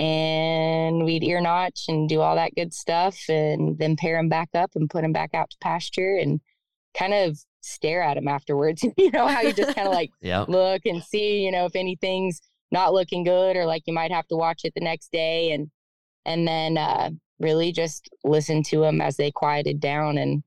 and 0.00 1.04
we'd 1.04 1.22
ear 1.22 1.42
notch 1.42 1.84
and 1.88 2.08
do 2.08 2.22
all 2.22 2.34
that 2.34 2.54
good 2.54 2.72
stuff 2.72 3.18
and 3.28 3.78
then 3.78 3.96
pair 3.96 4.16
them 4.16 4.30
back 4.30 4.48
up 4.54 4.70
and 4.74 4.88
put 4.88 5.02
them 5.02 5.12
back 5.12 5.34
out 5.34 5.50
to 5.50 5.56
pasture 5.60 6.16
and 6.16 6.40
kind 6.96 7.12
of 7.12 7.38
stare 7.60 8.02
at 8.02 8.14
them 8.14 8.26
afterwards 8.26 8.82
you 8.96 9.10
know 9.10 9.26
how 9.26 9.42
you 9.42 9.52
just 9.52 9.74
kind 9.74 9.86
of 9.86 9.92
like 9.92 10.10
look 10.48 10.80
and 10.86 11.02
see 11.02 11.44
you 11.44 11.52
know 11.52 11.66
if 11.66 11.76
anything's 11.76 12.40
not 12.72 12.94
looking 12.94 13.24
good 13.24 13.56
or 13.56 13.66
like 13.66 13.82
you 13.84 13.92
might 13.92 14.10
have 14.10 14.26
to 14.28 14.36
watch 14.36 14.62
it 14.64 14.72
the 14.74 14.80
next 14.80 15.12
day 15.12 15.52
and 15.52 15.68
and 16.24 16.48
then 16.48 16.78
uh 16.78 17.10
really 17.38 17.70
just 17.70 18.08
listen 18.24 18.62
to 18.62 18.80
them 18.80 19.02
as 19.02 19.16
they 19.16 19.30
quieted 19.30 19.80
down 19.80 20.16
and 20.16 20.42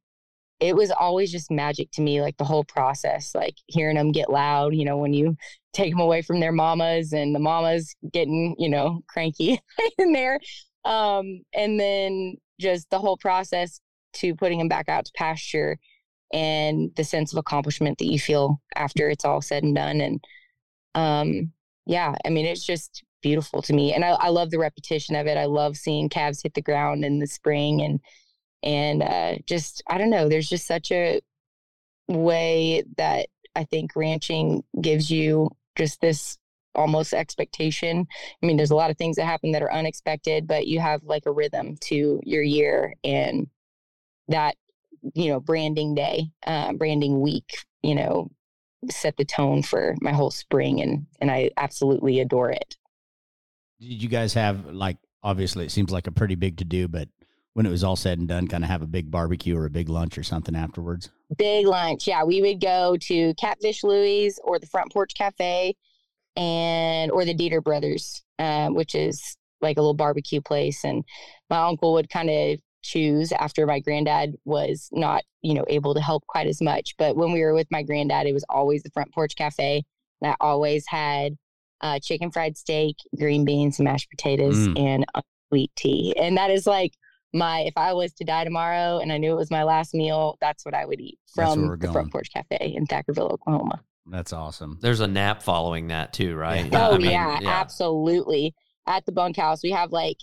it 0.64 0.78
was 0.78 0.92
always 0.92 1.30
just 1.30 1.52
magic 1.52 1.92
to 1.92 2.02
me 2.02 2.22
like 2.22 2.38
the 2.38 2.44
whole 2.46 2.64
process 2.64 3.36
like 3.36 3.56
hearing 3.68 3.98
them 3.98 4.14
get 4.14 4.30
loud 4.30 4.74
you 4.74 4.86
know 4.86 4.98
when 4.98 5.14
you 5.14 5.36
take 5.74 5.92
them 5.92 6.00
away 6.00 6.22
from 6.22 6.40
their 6.40 6.54
mamas 6.54 7.12
and 7.12 7.36
the 7.36 7.40
mamas 7.40 7.96
getting 8.14 8.56
you 8.58 8.70
know 8.70 9.02
cranky 9.08 9.60
in 9.98 10.14
there. 10.14 10.40
Um 10.86 11.42
and 11.54 11.80
then 11.80 12.36
just 12.60 12.90
the 12.90 13.00
whole 13.00 13.18
process 13.18 13.82
to 14.14 14.36
putting 14.36 14.60
them 14.60 14.70
back 14.70 14.88
out 14.88 15.06
to 15.06 15.12
pasture 15.16 15.78
and 16.32 16.92
the 16.96 17.04
sense 17.04 17.34
of 17.34 17.40
accomplishment 17.40 17.98
that 17.98 18.12
you 18.12 18.20
feel 18.20 18.62
after 18.76 19.10
it's 19.10 19.26
all 19.26 19.42
said 19.42 19.64
and 19.64 19.76
done 19.76 20.00
and 20.00 20.24
um 20.96 21.52
yeah 21.86 22.16
i 22.26 22.30
mean 22.30 22.46
it's 22.46 22.66
just 22.66 23.04
beautiful 23.24 23.64
to 23.64 23.74
me. 23.74 23.94
And 23.94 24.06
I, 24.06 24.10
I 24.10 24.30
love 24.30 24.52
the 24.52 24.60
repetition 24.60 25.16
of 25.16 25.26
it. 25.26 25.38
I 25.38 25.46
love 25.46 25.76
seeing 25.76 26.10
calves 26.10 26.44
hit 26.44 26.54
the 26.54 26.62
ground 26.62 27.04
in 27.04 27.18
the 27.18 27.26
spring 27.26 27.82
and 27.82 28.00
and 28.64 29.04
uh, 29.04 29.36
just 29.46 29.84
i 29.88 29.98
don't 29.98 30.10
know 30.10 30.28
there's 30.28 30.50
just 30.50 30.66
such 30.66 30.92
a 30.92 31.22
way 32.08 32.84
that 32.98 33.28
i 33.56 33.64
think 33.64 33.92
ranching 33.96 34.64
gives 34.82 35.12
you 35.12 35.50
just 35.76 36.02
this 36.02 36.38
almost 36.76 37.14
expectation. 37.14 38.08
I 38.42 38.46
mean 38.46 38.58
there's 38.58 38.72
a 38.72 38.76
lot 38.76 38.92
of 38.92 38.98
things 38.98 39.16
that 39.18 39.26
happen 39.26 39.52
that 39.52 39.62
are 39.62 39.72
unexpected 39.72 40.48
but 40.48 40.68
you 40.68 40.80
have 40.80 41.04
like 41.04 41.26
a 41.26 41.32
rhythm 41.32 41.78
to 41.82 42.20
your 42.24 42.44
year 42.44 42.96
and 43.04 43.48
that 44.28 44.56
you 45.14 45.30
know 45.30 45.40
branding 45.40 45.96
day 45.96 46.30
uh, 46.48 46.74
branding 46.74 47.22
week 47.22 47.52
you 47.82 47.96
know 47.96 48.30
set 48.90 49.18
the 49.18 49.26
tone 49.26 49.62
for 49.62 49.96
my 50.02 50.12
whole 50.12 50.32
spring 50.32 50.82
and 50.82 51.06
and 51.22 51.32
i 51.32 51.50
absolutely 51.58 52.20
adore 52.20 52.52
it. 52.52 52.78
Did 53.80 54.02
you 54.02 54.10
guys 54.10 54.34
have 54.34 54.66
like 54.68 54.98
obviously 55.22 55.66
it 55.66 55.72
seems 55.72 55.92
like 55.92 56.08
a 56.08 56.12
pretty 56.12 56.36
big 56.36 56.58
to 56.58 56.66
do 56.66 56.88
but 56.88 57.08
when 57.54 57.66
it 57.66 57.70
was 57.70 57.84
all 57.84 57.96
said 57.96 58.20
and 58.20 58.28
done, 58.28 58.48
kind 58.48 58.64
of 58.64 58.70
have 58.70 58.82
a 58.82 58.88
big 58.88 59.12
barbecue 59.12 59.56
or 59.56 59.66
a 59.66 59.70
big 59.70 59.90
lunch 59.90 60.18
or 60.18 60.24
something 60.24 60.56
afterwards? 60.56 61.10
Big 61.38 61.68
lunch. 61.68 62.08
Yeah. 62.08 62.24
We 62.24 62.42
would 62.42 62.60
go 62.60 62.98
to 63.02 63.34
Catfish 63.36 63.84
Louie's 63.84 64.40
or 64.44 64.60
the 64.60 64.68
Front 64.68 64.92
Porch 64.92 65.14
Cafe 65.16 65.76
and 66.36 67.12
or 67.12 67.26
the 67.26 67.36
Dieter 67.36 67.64
Brothers, 67.64 68.24
uh, 68.40 68.70
which 68.70 68.96
is 68.96 69.38
like 69.62 69.78
a 69.78 69.82
little 69.82 69.94
barbecue 69.94 70.42
place. 70.42 70.84
And 70.84 71.04
my 71.50 71.60
uncle 71.60 71.94
would 71.94 72.10
kind 72.10 72.30
of 72.30 72.60
choose 72.82 73.32
after 73.32 73.66
my 73.66 73.80
granddad 73.80 74.36
was 74.46 74.90
not, 74.92 75.24
you 75.42 75.54
know, 75.54 75.64
able 75.68 75.94
to 75.94 76.02
help 76.02 76.26
quite 76.28 76.48
as 76.48 76.62
much. 76.62 76.96
But 76.98 77.16
when 77.16 77.32
we 77.32 77.42
were 77.42 77.54
with 77.54 77.68
my 77.72 77.84
granddad, 77.84 78.28
it 78.28 78.34
was 78.34 78.46
always 78.50 78.84
the 78.84 78.92
front 78.92 79.14
porch 79.14 79.36
cafe 79.36 79.84
that 80.22 80.38
always 80.40 80.86
had 80.88 81.38
uh, 81.82 82.00
chicken 82.02 82.32
fried 82.32 82.58
steak, 82.58 82.96
green 83.18 83.46
beans, 83.46 83.80
mashed 83.80 84.10
potatoes, 84.10 84.68
mm. 84.68 84.80
and 84.80 85.06
sweet 85.50 85.72
tea. 85.76 86.16
And 86.18 86.38
that 86.38 86.50
is 86.50 86.66
like 86.66 86.94
my 87.34 87.62
if 87.62 87.74
I 87.76 87.94
was 87.94 88.14
to 88.14 88.24
die 88.24 88.44
tomorrow 88.44 89.00
and 89.00 89.12
I 89.12 89.18
knew 89.18 89.32
it 89.32 89.38
was 89.38 89.52
my 89.52 89.64
last 89.64 89.94
meal, 89.94 90.38
that's 90.40 90.66
what 90.66 90.74
I 90.74 90.86
would 90.86 91.00
eat 91.00 91.20
from 91.34 91.68
the 91.68 91.78
going. 91.78 91.94
Front 91.94 92.12
Porch 92.12 92.30
Cafe 92.32 92.74
in 92.76 92.86
Thackerville, 92.86 93.32
Oklahoma. 93.32 93.82
That's 94.06 94.34
awesome. 94.34 94.78
There's 94.82 95.00
a 95.00 95.08
nap 95.08 95.42
following 95.42 95.88
that 95.88 96.14
too, 96.14 96.36
right? 96.36 96.72
Yeah. 96.72 96.90
Oh 96.90 96.96
I 96.96 96.98
mean, 96.98 97.12
yeah, 97.12 97.40
yeah, 97.42 97.50
absolutely. 97.50 98.54
At 98.86 99.06
the 99.06 99.12
bunkhouse, 99.12 99.64
we 99.64 99.72
have 99.72 99.92
like 99.92 100.18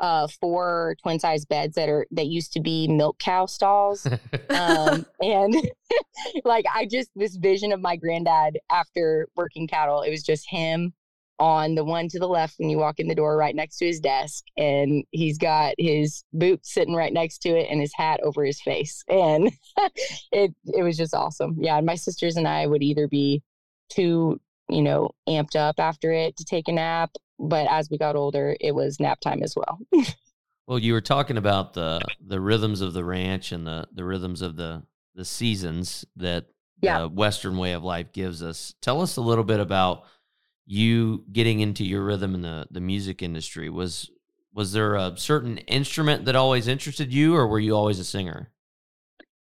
uh 0.00 0.28
four 0.40 0.94
twin 1.02 1.18
size 1.18 1.44
beds 1.44 1.74
that 1.74 1.88
are 1.88 2.06
that 2.12 2.26
used 2.26 2.52
to 2.52 2.60
be 2.60 2.86
milk 2.86 3.18
cow 3.18 3.46
stalls. 3.46 4.06
um 4.50 5.04
and 5.20 5.54
like 6.44 6.64
I 6.72 6.86
just 6.86 7.10
this 7.16 7.36
vision 7.36 7.72
of 7.72 7.80
my 7.80 7.96
granddad 7.96 8.58
after 8.70 9.28
working 9.36 9.66
cattle, 9.66 10.02
it 10.02 10.10
was 10.10 10.22
just 10.22 10.48
him 10.48 10.92
on 11.38 11.74
the 11.74 11.84
one 11.84 12.08
to 12.08 12.18
the 12.18 12.28
left 12.28 12.54
when 12.58 12.68
you 12.68 12.78
walk 12.78 12.98
in 12.98 13.08
the 13.08 13.14
door 13.14 13.36
right 13.36 13.54
next 13.54 13.78
to 13.78 13.86
his 13.86 14.00
desk 14.00 14.44
and 14.56 15.04
he's 15.10 15.38
got 15.38 15.74
his 15.78 16.24
boots 16.32 16.72
sitting 16.74 16.94
right 16.94 17.12
next 17.12 17.38
to 17.38 17.50
it 17.50 17.68
and 17.70 17.80
his 17.80 17.94
hat 17.94 18.20
over 18.22 18.44
his 18.44 18.60
face. 18.60 19.04
And 19.18 19.50
it 20.32 20.54
it 20.66 20.82
was 20.82 20.96
just 20.96 21.14
awesome. 21.14 21.56
Yeah 21.58 21.76
And 21.76 21.86
my 21.86 21.94
sisters 21.96 22.36
and 22.36 22.46
i 22.46 22.66
would 22.66 22.82
either 22.82 23.08
be 23.08 23.42
too 23.88 24.40
you 24.68 24.82
know 24.82 25.10
amped 25.28 25.56
up 25.56 25.78
after 25.78 26.12
it 26.12 26.36
to 26.36 26.44
take 26.44 26.68
a 26.68 26.72
nap 26.72 27.10
but 27.38 27.66
as 27.70 27.88
we 27.90 27.98
got 27.98 28.16
older 28.16 28.56
it 28.60 28.74
was 28.74 29.00
nap 29.00 29.20
time 29.20 29.42
as 29.42 29.54
well. 29.56 29.78
Well 30.68 30.78
you 30.78 30.92
were 30.92 31.00
talking 31.00 31.38
about 31.38 31.72
the 31.72 32.02
the 32.20 32.40
rhythms 32.40 32.82
of 32.82 32.92
the 32.92 33.02
ranch 33.02 33.52
and 33.52 33.66
the 33.66 33.88
the 33.90 34.04
rhythms 34.04 34.42
of 34.42 34.56
the 34.56 34.82
the 35.14 35.24
seasons 35.24 36.04
that 36.16 36.44
yeah. 36.82 37.00
the 37.00 37.08
western 37.08 37.56
way 37.56 37.72
of 37.72 37.82
life 37.82 38.12
gives 38.12 38.42
us. 38.42 38.74
Tell 38.82 39.00
us 39.00 39.16
a 39.16 39.22
little 39.22 39.44
bit 39.44 39.60
about 39.60 40.04
you 40.70 41.24
getting 41.32 41.60
into 41.60 41.82
your 41.82 42.04
rhythm 42.04 42.34
in 42.34 42.42
the 42.42 42.66
the 42.70 42.80
music 42.80 43.22
industry 43.22 43.70
was 43.70 44.10
was 44.52 44.72
there 44.72 44.96
a 44.96 45.16
certain 45.16 45.58
instrument 45.58 46.26
that 46.26 46.36
always 46.36 46.68
interested 46.68 47.12
you 47.12 47.34
or 47.34 47.46
were 47.46 47.58
you 47.58 47.74
always 47.74 47.98
a 47.98 48.04
singer? 48.04 48.50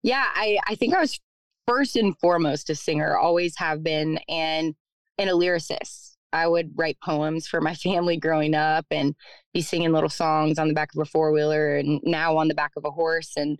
Yeah 0.02 0.26
i 0.34 0.58
i 0.66 0.74
think 0.74 0.94
i 0.94 1.00
was 1.00 1.18
first 1.66 1.96
and 1.96 2.16
foremost 2.18 2.68
a 2.68 2.74
singer 2.74 3.16
always 3.16 3.56
have 3.56 3.82
been 3.82 4.18
and 4.28 4.74
and 5.18 5.30
a 5.30 5.32
lyricist. 5.32 6.16
I 6.32 6.48
would 6.48 6.72
write 6.74 6.98
poems 7.02 7.46
for 7.46 7.60
my 7.60 7.74
family 7.86 8.18
growing 8.18 8.54
up 8.54 8.84
and 8.90 9.14
be 9.54 9.62
singing 9.62 9.92
little 9.92 10.10
songs 10.10 10.58
on 10.58 10.68
the 10.68 10.74
back 10.74 10.90
of 10.94 11.00
a 11.00 11.06
four-wheeler 11.06 11.76
and 11.76 12.00
now 12.04 12.36
on 12.36 12.48
the 12.48 12.54
back 12.54 12.72
of 12.76 12.84
a 12.84 12.90
horse 12.90 13.32
and 13.36 13.58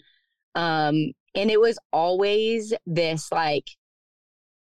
um 0.55 1.13
and 1.35 1.51
it 1.51 1.61
was 1.61 1.79
always 1.93 2.75
this 2.87 3.33
like 3.33 3.71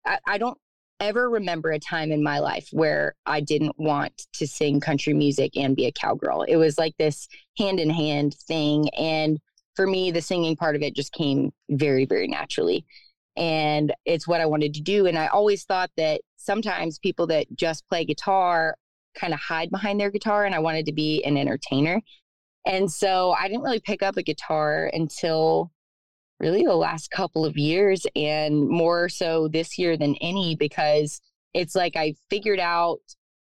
I, 0.07 0.17
I 0.25 0.37
don't 0.39 0.57
ever 0.99 1.29
remember 1.29 1.71
a 1.71 1.79
time 1.79 2.11
in 2.11 2.23
my 2.23 2.39
life 2.39 2.67
where 2.71 3.15
I 3.25 3.41
didn't 3.41 3.77
want 3.77 4.27
to 4.33 4.47
sing 4.47 4.79
country 4.79 5.13
music 5.13 5.55
and 5.55 5.75
be 5.75 5.85
a 5.85 5.91
cowgirl. 5.91 6.43
It 6.43 6.57
was 6.57 6.77
like 6.77 6.95
this 6.97 7.27
hand 7.57 7.79
in 7.79 7.89
hand 7.89 8.35
thing. 8.47 8.89
And 8.89 9.39
for 9.75 9.87
me, 9.87 10.11
the 10.11 10.21
singing 10.21 10.55
part 10.55 10.75
of 10.75 10.81
it 10.81 10.95
just 10.95 11.13
came 11.13 11.51
very, 11.69 12.05
very 12.05 12.27
naturally. 12.27 12.85
And 13.37 13.93
it's 14.05 14.27
what 14.27 14.41
I 14.41 14.45
wanted 14.45 14.73
to 14.73 14.81
do. 14.81 15.05
And 15.05 15.17
I 15.17 15.27
always 15.27 15.63
thought 15.63 15.91
that 15.97 16.21
sometimes 16.35 16.99
people 16.99 17.27
that 17.27 17.47
just 17.55 17.87
play 17.87 18.03
guitar 18.03 18.75
kind 19.15 19.33
of 19.33 19.39
hide 19.39 19.69
behind 19.69 19.99
their 19.99 20.11
guitar. 20.11 20.45
And 20.45 20.53
I 20.53 20.59
wanted 20.59 20.85
to 20.87 20.93
be 20.93 21.23
an 21.23 21.37
entertainer. 21.37 22.01
And 22.65 22.91
so 22.91 23.31
I 23.31 23.47
didn't 23.47 23.63
really 23.63 23.79
pick 23.79 24.03
up 24.03 24.17
a 24.17 24.23
guitar 24.23 24.91
until 24.93 25.71
really 26.39 26.63
the 26.63 26.75
last 26.75 27.11
couple 27.11 27.45
of 27.45 27.57
years 27.57 28.05
and 28.15 28.67
more 28.67 29.09
so 29.09 29.47
this 29.47 29.77
year 29.77 29.97
than 29.97 30.15
any 30.21 30.55
because 30.55 31.19
it's 31.53 31.75
like 31.75 31.95
I 31.95 32.15
figured 32.29 32.59
out 32.59 32.99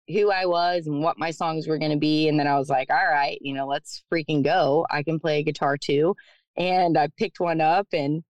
who 0.09 0.31
I 0.31 0.47
was 0.47 0.87
and 0.87 1.03
what 1.03 1.19
my 1.19 1.31
songs 1.31 1.67
were 1.67 1.79
going 1.79 1.91
to 1.91 1.99
be. 1.99 2.29
And 2.29 2.39
then 2.39 2.47
I 2.47 2.59
was 2.59 2.69
like, 2.69 2.91
all 2.91 2.97
right, 2.97 3.39
you 3.41 3.53
know, 3.53 3.67
let's 3.67 4.05
freaking 4.13 4.43
go. 4.43 4.87
I 4.91 5.03
can 5.03 5.19
play 5.19 5.43
guitar 5.43 5.77
too. 5.77 6.15
And 6.57 6.97
I 6.97 7.09
picked 7.19 7.41
one 7.41 7.61
up 7.61 7.89
and 7.93 8.23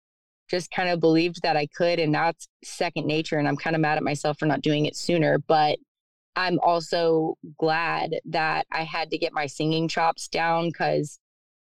just 0.48 0.70
kind 0.70 0.88
of 0.88 1.00
believed 1.00 1.42
that 1.42 1.56
I 1.56 1.66
could. 1.66 1.98
And 1.98 2.12
now 2.12 2.28
it's 2.28 2.48
second 2.62 3.06
nature. 3.06 3.38
And 3.38 3.48
I'm 3.48 3.56
kind 3.56 3.74
of 3.74 3.82
mad 3.82 3.98
at 3.98 4.04
myself 4.04 4.38
for 4.38 4.46
not 4.46 4.62
doing 4.62 4.86
it 4.86 4.96
sooner. 4.96 5.38
But 5.38 5.78
I'm 6.36 6.58
also 6.60 7.36
glad 7.58 8.16
that 8.26 8.66
I 8.70 8.84
had 8.84 9.10
to 9.10 9.18
get 9.18 9.32
my 9.32 9.46
singing 9.46 9.88
chops 9.88 10.28
down 10.28 10.68
because 10.68 11.18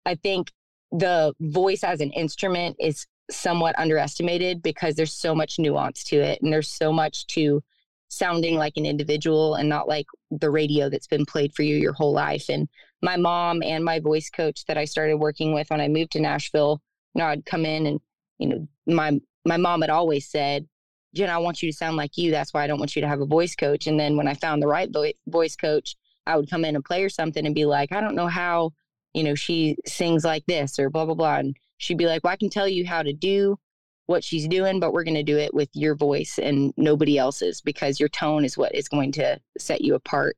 I 0.06 0.16
think 0.16 0.52
the 0.92 1.34
voice 1.40 1.84
as 1.84 2.02
an 2.02 2.12
instrument 2.12 2.76
is 2.80 3.06
somewhat 3.30 3.78
underestimated 3.78 4.62
because 4.62 4.96
there's 4.96 5.14
so 5.14 5.36
much 5.36 5.60
nuance 5.60 6.04
to 6.04 6.16
it 6.18 6.42
and 6.42 6.52
there's 6.52 6.68
so 6.68 6.92
much 6.92 7.28
to 7.28 7.62
sounding 8.08 8.56
like 8.56 8.74
an 8.76 8.88
individual 8.88 9.54
and 9.54 9.70
not 9.70 9.88
like 9.88 10.08
the 10.32 10.50
radio 10.50 10.90
that's 10.90 11.06
been 11.06 11.26
played 11.26 11.54
for 11.54 11.62
you 11.62 11.76
your 11.76 11.94
whole 11.94 12.12
life. 12.12 12.46
And 12.50 12.68
my 13.04 13.18
mom 13.18 13.62
and 13.62 13.86
my 13.86 14.00
voice 14.00 14.32
coach 14.32 14.66
that 14.66 14.80
I 14.80 14.86
started 14.86 15.18
working 15.18 15.54
with 15.54 15.70
when 15.70 15.80
I 15.80 15.88
moved 15.88 16.14
to 16.14 16.20
Nashville 16.20 16.82
you 17.14 17.20
know 17.20 17.28
I'd 17.28 17.46
come 17.46 17.66
in 17.66 17.86
and 17.86 18.00
you 18.38 18.48
know 18.48 18.68
my 18.88 19.20
my 19.46 19.58
mom 19.58 19.82
had 19.82 19.90
always 19.90 20.30
said 20.30 20.68
Jen 21.16 21.30
I 21.30 21.38
want 21.38 21.62
you 21.62 21.72
to 21.72 21.78
sound 21.78 21.98
like 21.98 22.18
you. 22.18 22.32
That's 22.32 22.54
why 22.54 22.64
I 22.64 22.68
don't 22.68 22.80
want 22.80 22.96
you 22.96 23.02
to 23.02 23.08
have 23.08 23.22
a 23.22 23.26
voice 23.26 23.56
coach. 23.56 23.88
And 23.88 24.00
then 24.00 24.16
when 24.16 24.28
I 24.28 24.34
found 24.36 24.62
the 24.62 24.68
right 24.68 24.90
vo- 24.92 25.12
voice 25.28 25.56
coach 25.56 25.96
I 26.26 26.38
would 26.38 26.50
come 26.50 26.66
in 26.66 26.76
and 26.76 26.86
play 26.86 27.04
or 27.04 27.10
something 27.10 27.46
and 27.46 27.56
be 27.56 27.66
like 27.66 27.92
I 27.92 28.02
don't 28.02 28.16
know 28.16 28.28
how 28.28 28.72
you 29.14 29.24
know, 29.24 29.36
she 29.36 29.76
sings 29.86 30.24
like 30.24 30.46
this 30.46 30.80
or 30.80 30.90
blah, 30.90 31.06
blah, 31.06 31.16
blah. 31.16 31.38
And 31.38 31.56
she'd 31.78 31.98
be 31.98 32.06
like, 32.06 32.24
well, 32.24 32.34
I 32.34 32.38
can 32.38 32.50
tell 32.50 32.68
you 32.68 32.86
how 32.86 33.04
to 33.04 33.14
do 33.14 33.58
what 34.06 34.24
she's 34.24 34.48
doing, 34.48 34.80
but 34.80 34.92
we're 34.92 35.04
going 35.04 35.16
to 35.16 35.24
do 35.24 35.38
it 35.38 35.54
with 35.54 35.70
your 35.74 35.96
voice 35.96 36.40
and 36.40 36.74
nobody 36.78 37.18
else's 37.18 37.62
because 37.62 38.00
your 38.00 38.10
tone 38.10 38.44
is 38.44 38.58
what 38.58 38.74
is 38.74 38.88
going 38.88 39.12
to 39.14 39.40
set 39.58 39.82
you 39.82 39.96
apart 39.96 40.36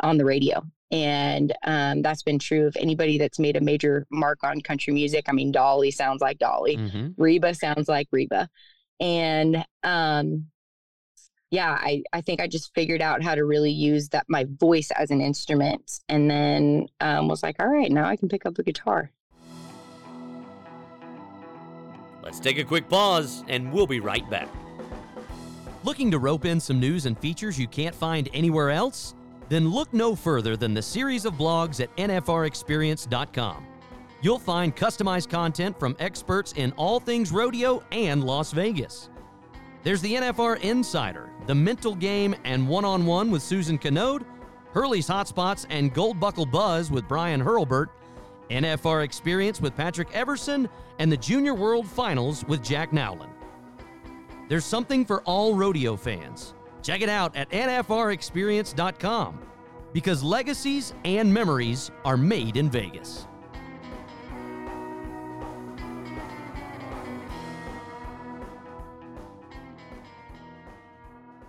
on 0.00 0.18
the 0.18 0.24
radio. 0.24 0.62
And 0.90 1.52
um, 1.64 2.02
that's 2.02 2.22
been 2.22 2.38
true 2.38 2.66
of 2.66 2.76
anybody 2.78 3.18
that's 3.18 3.38
made 3.38 3.56
a 3.56 3.60
major 3.60 4.06
mark 4.10 4.44
on 4.44 4.60
country 4.60 4.92
music. 4.92 5.24
I 5.28 5.32
mean, 5.32 5.52
Dolly 5.52 5.90
sounds 5.90 6.20
like 6.20 6.38
Dolly, 6.38 6.76
mm-hmm. 6.76 7.08
Reba 7.16 7.54
sounds 7.54 7.88
like 7.88 8.08
Reba. 8.12 8.48
And 9.00 9.64
um, 9.82 10.46
yeah, 11.50 11.78
I, 11.80 12.02
I 12.12 12.20
think 12.20 12.40
I 12.40 12.48
just 12.48 12.74
figured 12.74 13.00
out 13.00 13.22
how 13.22 13.34
to 13.34 13.44
really 13.44 13.70
use 13.70 14.08
that 14.08 14.26
my 14.28 14.46
voice 14.58 14.90
as 14.92 15.10
an 15.10 15.20
instrument 15.20 16.00
and 16.08 16.30
then 16.30 16.86
um, 17.00 17.28
was 17.28 17.42
like, 17.42 17.56
all 17.60 17.68
right, 17.68 17.90
now 17.90 18.06
I 18.06 18.16
can 18.16 18.28
pick 18.28 18.46
up 18.46 18.54
the 18.54 18.62
guitar. 18.62 19.10
Let's 22.22 22.40
take 22.40 22.58
a 22.58 22.64
quick 22.64 22.88
pause 22.88 23.44
and 23.48 23.72
we'll 23.72 23.86
be 23.86 24.00
right 24.00 24.28
back. 24.28 24.48
Looking 25.84 26.10
to 26.10 26.18
rope 26.18 26.44
in 26.44 26.58
some 26.58 26.80
news 26.80 27.06
and 27.06 27.16
features 27.16 27.56
you 27.56 27.68
can't 27.68 27.94
find 27.94 28.28
anywhere 28.34 28.70
else? 28.70 29.14
Then 29.48 29.70
look 29.70 29.92
no 29.94 30.16
further 30.16 30.56
than 30.56 30.74
the 30.74 30.82
series 30.82 31.24
of 31.24 31.34
blogs 31.34 31.80
at 31.80 31.94
nfrexperience.com. 31.96 33.66
You'll 34.20 34.40
find 34.40 34.74
customized 34.74 35.28
content 35.28 35.78
from 35.78 35.94
experts 36.00 36.52
in 36.56 36.72
all 36.72 36.98
things 36.98 37.30
rodeo 37.30 37.84
and 37.92 38.24
Las 38.24 38.50
Vegas. 38.50 39.10
There's 39.84 40.00
the 40.00 40.14
NFR 40.14 40.58
Insider, 40.62 41.30
the 41.46 41.54
mental 41.54 41.94
game 41.94 42.34
and 42.44 42.68
one 42.68 42.84
on 42.84 43.06
one 43.06 43.30
with 43.30 43.42
Susan 43.42 43.78
Kanode, 43.78 44.24
Hurley's 44.72 45.08
Hotspots 45.08 45.64
and 45.70 45.94
Gold 45.94 46.20
Buckle 46.20 46.46
Buzz 46.46 46.90
with 46.90 47.08
Brian 47.08 47.40
Hurlburt, 47.40 47.88
NFR 48.50 49.04
Experience 49.04 49.60
with 49.60 49.76
Patrick 49.76 50.08
Everson, 50.12 50.68
and 50.98 51.10
the 51.10 51.16
Junior 51.16 51.54
World 51.54 51.86
Finals 51.86 52.44
with 52.46 52.62
Jack 52.62 52.92
Nowlin. 52.92 53.30
There's 54.48 54.64
something 54.64 55.04
for 55.04 55.22
all 55.22 55.54
rodeo 55.54 55.96
fans. 55.96 56.54
Check 56.82 57.00
it 57.00 57.08
out 57.08 57.34
at 57.34 57.50
NFRExperience.com 57.50 59.40
because 59.92 60.22
legacies 60.22 60.94
and 61.04 61.32
memories 61.32 61.90
are 62.04 62.16
made 62.16 62.56
in 62.56 62.70
Vegas. 62.70 63.26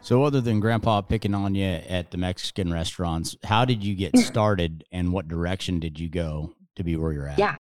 So, 0.08 0.24
other 0.24 0.40
than 0.40 0.62
Grandpa 0.62 1.02
picking 1.02 1.36
on 1.36 1.54
you 1.54 1.66
at 1.66 2.12
the 2.12 2.18
Mexican 2.18 2.72
restaurants, 2.72 3.36
how 3.44 3.66
did 3.66 3.84
you 3.84 3.94
get 3.94 4.18
started, 4.18 4.86
and 4.90 5.12
what 5.12 5.28
direction 5.28 5.82
did 5.82 6.00
you 6.00 6.08
go 6.08 6.54
to 6.78 6.84
be 6.86 6.96
where 6.96 7.12
you're 7.12 7.28
at? 7.28 7.38
Yeah, 7.38 7.58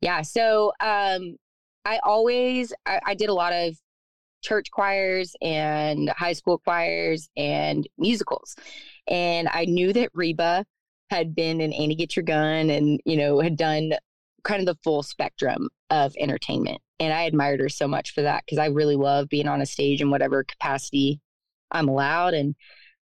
yeah. 0.00 0.22
So, 0.22 0.72
um, 0.80 1.36
I 1.84 2.00
always 2.02 2.72
I, 2.86 3.00
I 3.04 3.14
did 3.14 3.28
a 3.28 3.34
lot 3.34 3.52
of 3.52 3.76
church 4.42 4.70
choirs 4.70 5.36
and 5.42 6.08
high 6.08 6.32
school 6.32 6.56
choirs 6.56 7.28
and 7.36 7.86
musicals, 7.98 8.56
and 9.06 9.46
I 9.52 9.66
knew 9.66 9.92
that 9.92 10.08
Reba 10.14 10.64
had 11.10 11.34
been 11.34 11.60
in 11.60 11.74
Annie 11.74 11.94
Get 11.94 12.16
Your 12.16 12.22
Gun, 12.22 12.70
and 12.70 13.02
you 13.04 13.18
know 13.18 13.40
had 13.40 13.58
done 13.58 13.92
kind 14.44 14.60
of 14.60 14.66
the 14.66 14.80
full 14.82 15.02
spectrum 15.02 15.68
of 15.90 16.14
entertainment. 16.18 16.80
And 16.98 17.12
I 17.12 17.24
admired 17.24 17.60
her 17.60 17.68
so 17.68 17.86
much 17.86 18.12
for 18.12 18.22
that 18.22 18.44
because 18.46 18.56
I 18.56 18.68
really 18.68 18.96
love 18.96 19.28
being 19.28 19.46
on 19.46 19.60
a 19.60 19.66
stage 19.66 20.00
in 20.00 20.08
whatever 20.08 20.42
capacity 20.42 21.20
I'm 21.70 21.88
allowed. 21.88 22.34
And 22.34 22.54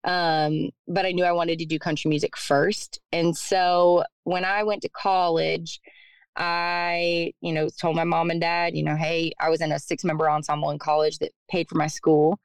Um, 0.05 0.69
but 0.87 1.07
I 1.07 1.13
knew 1.13 1.25
I 1.25 1.33
wanted 1.33 1.59
to 1.61 1.67
do 1.67 1.79
country 1.79 2.11
music 2.11 2.37
first. 2.37 3.01
And 3.11 3.35
so 3.35 4.05
when 4.25 4.45
I 4.45 4.63
went 4.63 4.83
to 4.83 4.91
college, 4.91 5.81
I, 6.37 7.33
you 7.41 7.53
know, 7.55 7.69
told 7.81 7.97
my 7.97 8.05
mom 8.05 8.31
and 8.31 8.41
dad, 8.41 8.77
you 8.77 8.83
know, 8.83 8.97
hey, 8.97 9.33
I 9.41 9.49
was 9.49 9.63
in 9.63 9.73
a 9.73 9.79
six 9.79 10.05
member 10.05 10.29
ensemble 10.29 10.71
in 10.71 10.79
college 10.79 11.19
that 11.21 11.33
paid 11.49 11.69
for 11.69 11.79
my 11.79 11.87
school. 11.87 12.39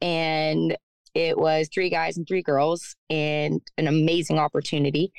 And 0.00 0.76
it 1.14 1.38
was 1.38 1.68
three 1.68 1.88
guys 1.88 2.16
and 2.16 2.26
three 2.26 2.42
girls 2.42 2.96
and 3.08 3.60
an 3.78 3.86
amazing 3.86 4.40
opportunity. 4.40 5.12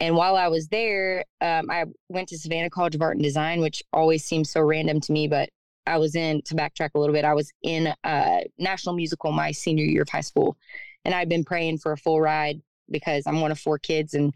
And 0.00 0.16
while 0.16 0.36
I 0.36 0.48
was 0.48 0.68
there, 0.68 1.24
um, 1.42 1.70
I 1.70 1.84
went 2.08 2.28
to 2.28 2.38
Savannah 2.38 2.70
College 2.70 2.94
of 2.94 3.02
Art 3.02 3.16
and 3.16 3.22
Design, 3.22 3.60
which 3.60 3.82
always 3.92 4.24
seems 4.24 4.50
so 4.50 4.60
random 4.62 5.00
to 5.02 5.12
me, 5.12 5.28
but 5.28 5.50
I 5.86 5.98
was 5.98 6.14
in, 6.14 6.42
to 6.46 6.54
backtrack 6.54 6.90
a 6.94 6.98
little 6.98 7.14
bit, 7.14 7.24
I 7.24 7.34
was 7.34 7.52
in 7.62 7.92
a 8.04 8.44
national 8.58 8.94
musical 8.94 9.32
my 9.32 9.50
senior 9.50 9.84
year 9.84 10.02
of 10.02 10.08
high 10.08 10.20
school. 10.20 10.56
And 11.04 11.14
I'd 11.14 11.28
been 11.28 11.44
praying 11.44 11.78
for 11.78 11.92
a 11.92 11.98
full 11.98 12.20
ride 12.20 12.62
because 12.90 13.26
I'm 13.26 13.40
one 13.40 13.52
of 13.52 13.58
four 13.58 13.78
kids 13.78 14.14
and, 14.14 14.32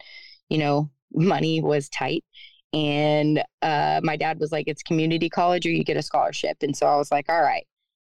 you 0.49 0.59
know, 0.59 0.91
money 1.13 1.61
was 1.61 1.89
tight. 1.89 2.25
And 2.75 3.43
uh, 3.63 4.01
my 4.03 4.17
dad 4.17 4.39
was 4.39 4.53
like, 4.53 4.69
it's 4.69 4.83
community 4.83 5.31
college 5.31 5.65
or 5.65 5.71
you 5.71 5.85
get 5.85 5.97
a 5.97 6.03
scholarship. 6.03 6.59
And 6.63 6.77
so 6.77 6.87
I 6.87 6.97
was 6.97 7.11
like, 7.11 7.27
all 7.29 7.41
right, 7.41 7.67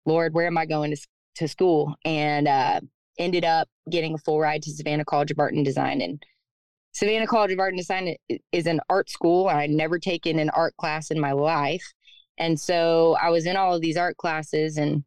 Lord, 0.06 0.34
where 0.34 0.48
am 0.48 0.58
I 0.58 0.66
going 0.66 0.96
to, 0.96 1.08
to 1.36 1.48
school? 1.48 1.96
And 2.04 2.48
uh, 2.48 2.82
ended 3.20 3.46
up 3.46 3.68
getting 3.92 4.16
a 4.16 4.18
full 4.18 4.40
ride 4.40 4.64
to 4.64 4.72
Savannah 4.72 5.06
College 5.06 5.30
of 5.30 5.38
Art 5.38 5.54
and 5.54 5.64
Design. 5.64 6.02
And 6.02 6.24
Savannah 6.94 7.28
College 7.28 7.52
of 7.52 7.60
Art 7.60 7.74
and 7.74 7.80
Design 7.80 8.16
is 8.52 8.66
an 8.66 8.80
art 8.90 9.10
school. 9.10 9.48
I'd 9.48 9.70
never 9.70 10.00
taken 10.00 10.40
an 10.40 10.50
art 10.50 10.76
class 10.78 11.12
in 11.12 11.20
my 11.20 11.34
life. 11.34 11.94
And 12.40 12.60
so 12.60 13.18
I 13.22 13.30
was 13.30 13.46
in 13.46 13.58
all 13.58 13.76
of 13.76 13.82
these 13.82 13.98
art 13.98 14.18
classes 14.18 14.78
and 14.78 15.04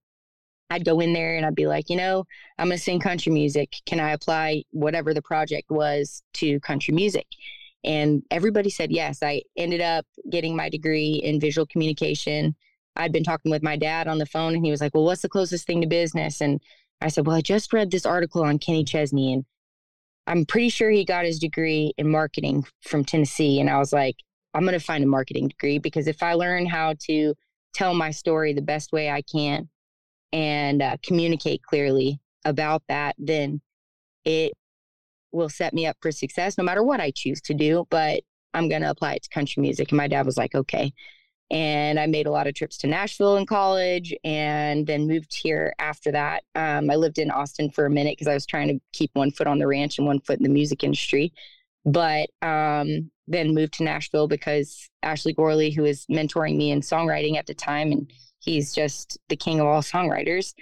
I'd 0.71 0.85
go 0.85 1.01
in 1.01 1.13
there 1.13 1.37
and 1.37 1.45
I'd 1.45 1.55
be 1.55 1.67
like, 1.67 1.91
you 1.91 1.97
know, 1.97 2.25
I'm 2.59 2.69
going 2.69 2.79
to 2.79 2.83
sing 2.83 3.01
country 3.01 3.33
music. 3.33 3.75
Can 3.87 4.01
I 4.01 4.13
apply 4.13 4.65
whatever 4.71 5.13
the 5.13 5.23
project 5.23 5.71
was 5.71 6.23
to 6.35 6.61
country 6.61 6.95
music? 6.95 7.27
And 7.85 8.23
everybody 8.31 8.71
said 8.71 8.93
yes. 8.93 9.23
I 9.23 9.43
ended 9.57 9.81
up 9.81 10.07
getting 10.31 10.55
my 10.55 10.69
degree 10.69 11.15
in 11.25 11.41
visual 11.41 11.67
communication. 11.67 12.55
I'd 12.97 13.13
been 13.13 13.25
talking 13.25 13.51
with 13.51 13.63
my 13.63 13.77
dad 13.77 14.09
on 14.09 14.19
the 14.19 14.27
phone 14.27 14.55
and 14.55 14.65
he 14.65 14.71
was 14.71 14.81
like, 14.81 14.95
well, 14.95 15.05
what's 15.05 15.23
the 15.23 15.29
closest 15.29 15.67
thing 15.67 15.81
to 15.81 15.87
business? 15.87 16.41
And 16.41 16.61
I 17.01 17.09
said, 17.09 17.27
well, 17.27 17.37
I 17.37 17.41
just 17.41 17.73
read 17.73 17.91
this 17.91 18.07
article 18.07 18.45
on 18.45 18.59
Kenny 18.59 18.85
Chesney 18.85 19.33
and 19.33 19.45
I'm 20.27 20.47
pretty 20.47 20.69
sure 20.69 20.91
he 20.91 21.05
got 21.05 21.25
his 21.25 21.39
degree 21.39 21.93
in 21.99 22.09
marketing 22.09 22.65
from 22.83 23.05
Tennessee. 23.05 23.59
And 23.61 23.69
I 23.69 23.79
was 23.79 23.93
like, 23.93 24.17
I'm 24.55 24.63
going 24.63 24.79
to 24.79 24.85
find 24.85 25.03
a 25.03 25.07
marketing 25.07 25.49
degree 25.49 25.79
because 25.79 26.07
if 26.07 26.23
I 26.23 26.35
learn 26.35 26.67
how 26.67 26.95
to 27.07 27.35
tell 27.73 27.95
my 27.95 28.11
story 28.11 28.53
the 28.53 28.63
best 28.63 28.93
way 28.93 29.11
I 29.11 29.23
can 29.23 29.69
and 30.33 30.83
uh, 30.83 30.97
communicate 31.03 31.63
clearly 31.63 32.21
about 32.45 32.83
that, 32.89 33.15
then 33.19 33.61
it 34.25 34.53
will 35.33 35.49
set 35.49 35.73
me 35.73 35.87
up 35.87 35.97
for 36.01 36.13
success 36.13 36.59
no 36.59 36.65
matter 36.65 36.83
what 36.83 37.01
I 37.01 37.11
choose 37.11 37.41
to 37.43 37.55
do. 37.55 37.87
But 37.91 38.23
I'm 38.55 38.69
going 38.69 38.83
to 38.83 38.91
apply 38.91 39.15
it 39.15 39.23
to 39.23 39.31
country 39.31 39.63
music. 39.63 39.91
And 39.91 39.97
my 39.97 40.09
dad 40.09 40.27
was 40.27 40.37
like, 40.37 40.55
okay. 40.55 40.93
And 41.51 42.01
I 42.01 42.07
made 42.07 42.27
a 42.27 42.31
lot 42.31 42.47
of 42.47 42.55
trips 42.55 42.79
to 42.79 42.87
Nashville 42.87 43.37
in 43.37 43.45
college 43.45 44.15
and 44.25 44.87
then 44.87 45.07
moved 45.07 45.35
here 45.35 45.75
after 45.79 46.11
that. 46.13 46.45
Um, 46.55 46.91
I 46.91 46.97
lived 46.97 47.19
in 47.19 47.31
Austin 47.31 47.71
for 47.71 47.85
a 47.85 47.91
minute 47.91 48.13
because 48.13 48.29
I 48.29 48.35
was 48.35 48.47
trying 48.47 48.69
to 48.69 48.81
keep 48.93 49.11
one 49.15 49.31
foot 49.31 49.47
on 49.47 49.59
the 49.59 49.67
ranch 49.67 49.99
and 49.99 50.07
one 50.07 50.21
foot 50.21 50.39
in 50.39 50.45
the 50.45 50.49
music 50.49 50.83
industry. 50.83 51.33
But 51.85 52.31
um, 52.41 53.11
then 53.29 53.55
moved 53.55 53.75
to 53.75 53.85
Nashville 53.85 54.29
because 54.29 54.89
Ashley 55.03 55.33
Gorley, 55.33 55.71
who 55.71 55.83
was 55.83 56.07
mentoring 56.07 56.57
me 56.57 56.71
in 56.71 56.81
songwriting 56.81 57.37
at 57.37 57.47
the 57.47 57.55
time, 57.55 57.93
and 57.93 58.11
he's 58.41 58.75
just 58.75 59.19
the 59.29 59.37
king 59.37 59.61
of 59.61 59.67
all 59.67 59.83
songwriters, 59.83 60.55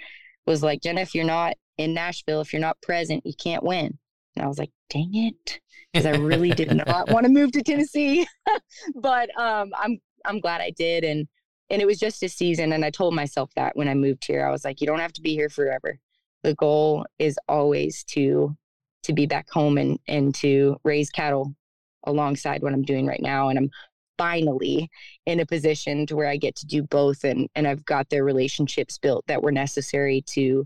was 0.45 0.63
like, 0.63 0.81
Jenna, 0.81 1.01
if 1.01 1.15
you're 1.15 1.23
not 1.23 1.55
in 1.77 1.93
Nashville, 1.93 2.41
if 2.41 2.53
you're 2.53 2.61
not 2.61 2.81
present, 2.81 3.25
you 3.25 3.33
can't 3.41 3.63
win. 3.63 3.97
And 4.35 4.45
I 4.45 4.47
was 4.47 4.57
like, 4.57 4.71
dang 4.89 5.11
it. 5.13 5.59
Because 5.91 6.05
I 6.05 6.17
really 6.17 6.51
did 6.51 6.73
not 6.87 7.11
want 7.11 7.25
to 7.25 7.31
move 7.31 7.51
to 7.53 7.63
Tennessee. 7.63 8.27
but 8.95 9.29
um, 9.39 9.71
I'm 9.77 9.99
I'm 10.25 10.39
glad 10.39 10.61
I 10.61 10.71
did. 10.71 11.03
And 11.03 11.27
and 11.69 11.81
it 11.81 11.85
was 11.85 11.99
just 11.99 12.23
a 12.23 12.29
season. 12.29 12.73
And 12.73 12.85
I 12.85 12.89
told 12.89 13.13
myself 13.13 13.49
that 13.55 13.75
when 13.75 13.87
I 13.87 13.93
moved 13.93 14.25
here. 14.25 14.45
I 14.45 14.51
was 14.51 14.65
like, 14.65 14.81
you 14.81 14.87
don't 14.87 14.99
have 14.99 15.13
to 15.13 15.21
be 15.21 15.33
here 15.33 15.49
forever. 15.49 15.97
The 16.43 16.55
goal 16.55 17.05
is 17.19 17.37
always 17.47 18.03
to 18.05 18.55
to 19.03 19.13
be 19.13 19.25
back 19.25 19.49
home 19.49 19.77
and 19.77 19.99
and 20.07 20.33
to 20.35 20.77
raise 20.83 21.09
cattle 21.09 21.55
alongside 22.05 22.61
what 22.61 22.73
I'm 22.73 22.83
doing 22.83 23.05
right 23.05 23.21
now. 23.21 23.49
And 23.49 23.57
I'm 23.57 23.71
finally 24.17 24.89
in 25.25 25.39
a 25.39 25.45
position 25.45 26.05
to 26.05 26.15
where 26.15 26.27
I 26.27 26.37
get 26.37 26.55
to 26.57 26.67
do 26.67 26.83
both 26.83 27.23
and 27.23 27.49
and 27.55 27.67
I've 27.67 27.83
got 27.85 28.09
the 28.09 28.23
relationships 28.23 28.99
built 28.99 29.25
that 29.27 29.41
were 29.41 29.51
necessary 29.51 30.23
to 30.33 30.65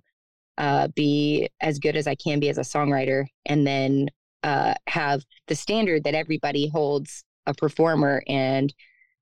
uh, 0.57 0.87
be 0.89 1.47
as 1.61 1.79
good 1.79 1.95
as 1.95 2.07
I 2.07 2.15
can 2.15 2.39
be 2.39 2.49
as 2.49 2.57
a 2.57 2.61
songwriter 2.61 3.25
and 3.45 3.65
then 3.65 4.09
uh, 4.43 4.73
have 4.87 5.23
the 5.47 5.55
standard 5.55 6.03
that 6.03 6.15
everybody 6.15 6.67
holds 6.67 7.23
a 7.45 7.53
performer 7.53 8.23
and 8.27 8.73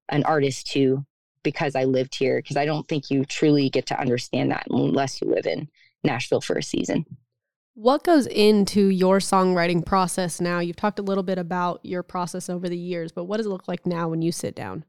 an 0.10 0.24
artist 0.24 0.68
to 0.72 1.06
because 1.44 1.76
I 1.76 1.84
lived 1.84 2.16
here 2.16 2.38
because 2.38 2.58
I 2.58 2.66
don't 2.66 2.88
think 2.88 3.10
you 3.10 3.26
truly 3.26 3.70
get 3.70 3.86
to 3.88 4.00
understand 4.00 4.52
that 4.52 4.66
unless 4.70 5.22
you 5.22 5.30
live 5.30 5.46
in 5.46 5.68
Nashville 6.04 6.42
for 6.42 6.58
a 6.58 6.64
season. 6.64 7.06
What 7.76 8.04
goes 8.04 8.28
into 8.28 8.90
your 8.90 9.18
songwriting 9.18 9.84
process 9.84 10.40
now? 10.40 10.60
You've 10.60 10.76
talked 10.76 11.00
a 11.00 11.04
little 11.04 11.24
bit 11.24 11.40
about 11.40 11.80
your 11.84 12.04
process 12.04 12.50
over 12.50 12.70
the 12.70 12.78
years, 12.78 13.12
but 13.12 13.24
what 13.26 13.38
does 13.38 13.48
it 13.48 13.50
look 13.50 13.68
like 13.68 13.86
now 13.86 14.10
when 14.10 14.22
you 14.22 14.32
sit 14.32 14.56
down? 14.56 14.86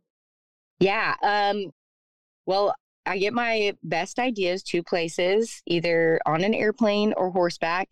Yeah. 0.80 1.14
Um, 1.22 1.70
well, 2.44 2.74
I 3.06 3.18
get 3.18 3.32
my 3.32 3.72
best 3.82 4.18
ideas 4.18 4.62
two 4.62 4.82
places, 4.82 5.62
either 5.66 6.20
on 6.26 6.44
an 6.44 6.52
airplane 6.52 7.14
or 7.16 7.30
horseback. 7.30 7.88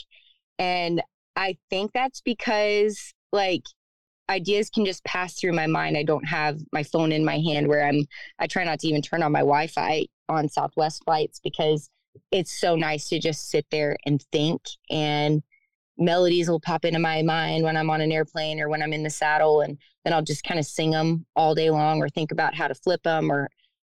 And 0.58 1.02
I 1.36 1.56
think 1.70 1.92
that's 1.92 2.20
because, 2.20 3.14
like, 3.32 3.62
ideas 4.28 4.68
can 4.68 4.84
just 4.84 5.04
pass 5.04 5.38
through 5.38 5.52
my 5.52 5.66
mind. 5.66 5.96
I 5.96 6.02
don't 6.02 6.26
have 6.26 6.60
my 6.70 6.82
phone 6.82 7.12
in 7.12 7.24
my 7.24 7.38
hand 7.38 7.66
where 7.66 7.86
I'm, 7.86 8.04
I 8.38 8.46
try 8.46 8.64
not 8.64 8.80
to 8.80 8.88
even 8.88 9.00
turn 9.00 9.22
on 9.22 9.32
my 9.32 9.40
Wi 9.40 9.68
Fi 9.68 10.06
on 10.28 10.50
Southwest 10.50 11.02
flights 11.04 11.40
because 11.42 11.88
it's 12.30 12.58
so 12.58 12.76
nice 12.76 13.08
to 13.08 13.18
just 13.18 13.50
sit 13.50 13.66
there 13.70 13.96
and 14.06 14.22
think 14.32 14.62
and 14.90 15.42
melodies 15.98 16.48
will 16.48 16.60
pop 16.60 16.84
into 16.84 16.98
my 16.98 17.22
mind 17.22 17.64
when 17.64 17.76
I'm 17.76 17.90
on 17.90 18.00
an 18.00 18.12
airplane 18.12 18.60
or 18.60 18.68
when 18.68 18.82
I'm 18.82 18.92
in 18.92 19.02
the 19.02 19.10
saddle 19.10 19.60
and 19.60 19.78
then 20.04 20.12
I'll 20.12 20.22
just 20.22 20.44
kind 20.44 20.58
of 20.58 20.66
sing 20.66 20.90
them 20.90 21.26
all 21.36 21.54
day 21.54 21.70
long 21.70 22.02
or 22.02 22.08
think 22.08 22.32
about 22.32 22.54
how 22.54 22.68
to 22.68 22.74
flip 22.74 23.02
them 23.02 23.30
or 23.30 23.48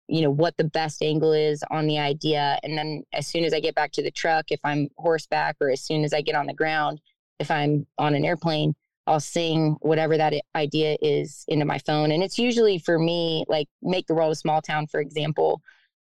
you 0.07 0.21
know 0.21 0.31
what 0.31 0.57
the 0.57 0.63
best 0.63 1.01
angle 1.01 1.31
is 1.31 1.63
on 1.71 1.87
the 1.87 1.99
idea 1.99 2.59
and 2.63 2.77
then 2.77 3.03
as 3.13 3.27
soon 3.27 3.43
as 3.43 3.53
I 3.53 3.59
get 3.59 3.75
back 3.75 3.91
to 3.93 4.03
the 4.03 4.11
truck 4.11 4.45
if 4.49 4.59
I'm 4.63 4.89
horseback 4.97 5.55
or 5.61 5.69
as 5.69 5.81
soon 5.81 6.03
as 6.03 6.13
I 6.13 6.21
get 6.21 6.35
on 6.35 6.47
the 6.47 6.53
ground 6.53 6.99
if 7.39 7.49
I'm 7.49 7.87
on 7.97 8.13
an 8.15 8.25
airplane 8.25 8.75
I'll 9.07 9.19
sing 9.19 9.77
whatever 9.81 10.17
that 10.17 10.33
idea 10.55 10.97
is 11.01 11.45
into 11.47 11.65
my 11.65 11.79
phone 11.79 12.11
and 12.11 12.23
it's 12.23 12.37
usually 12.37 12.77
for 12.77 12.99
me 12.99 13.45
like 13.47 13.67
make 13.81 14.07
the 14.07 14.15
world 14.15 14.33
a 14.33 14.35
small 14.35 14.61
town 14.61 14.87
for 14.87 14.99
example 14.99 15.61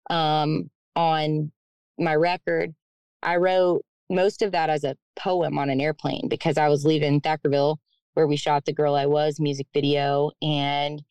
um 0.10 0.70
on 0.96 1.52
my 1.98 2.16
record, 2.16 2.74
I 3.24 3.38
wrote 3.38 3.84
most 4.10 4.42
of 4.42 4.52
that 4.52 4.70
as 4.70 4.84
a 4.84 4.96
poem 5.16 5.58
on 5.58 5.70
an 5.70 5.82
airplane 5.82 6.28
because 6.30 6.58
I 6.58 6.70
was 6.70 6.86
leaving 6.86 7.22
Thackerville 7.22 7.78
where 8.14 8.28
we 8.28 8.38
shot 8.38 8.66
the 8.66 8.74
Girl 8.74 8.96
I 8.96 9.06
Was 9.06 9.40
music 9.40 9.68
video 9.74 10.32
and 10.42 11.04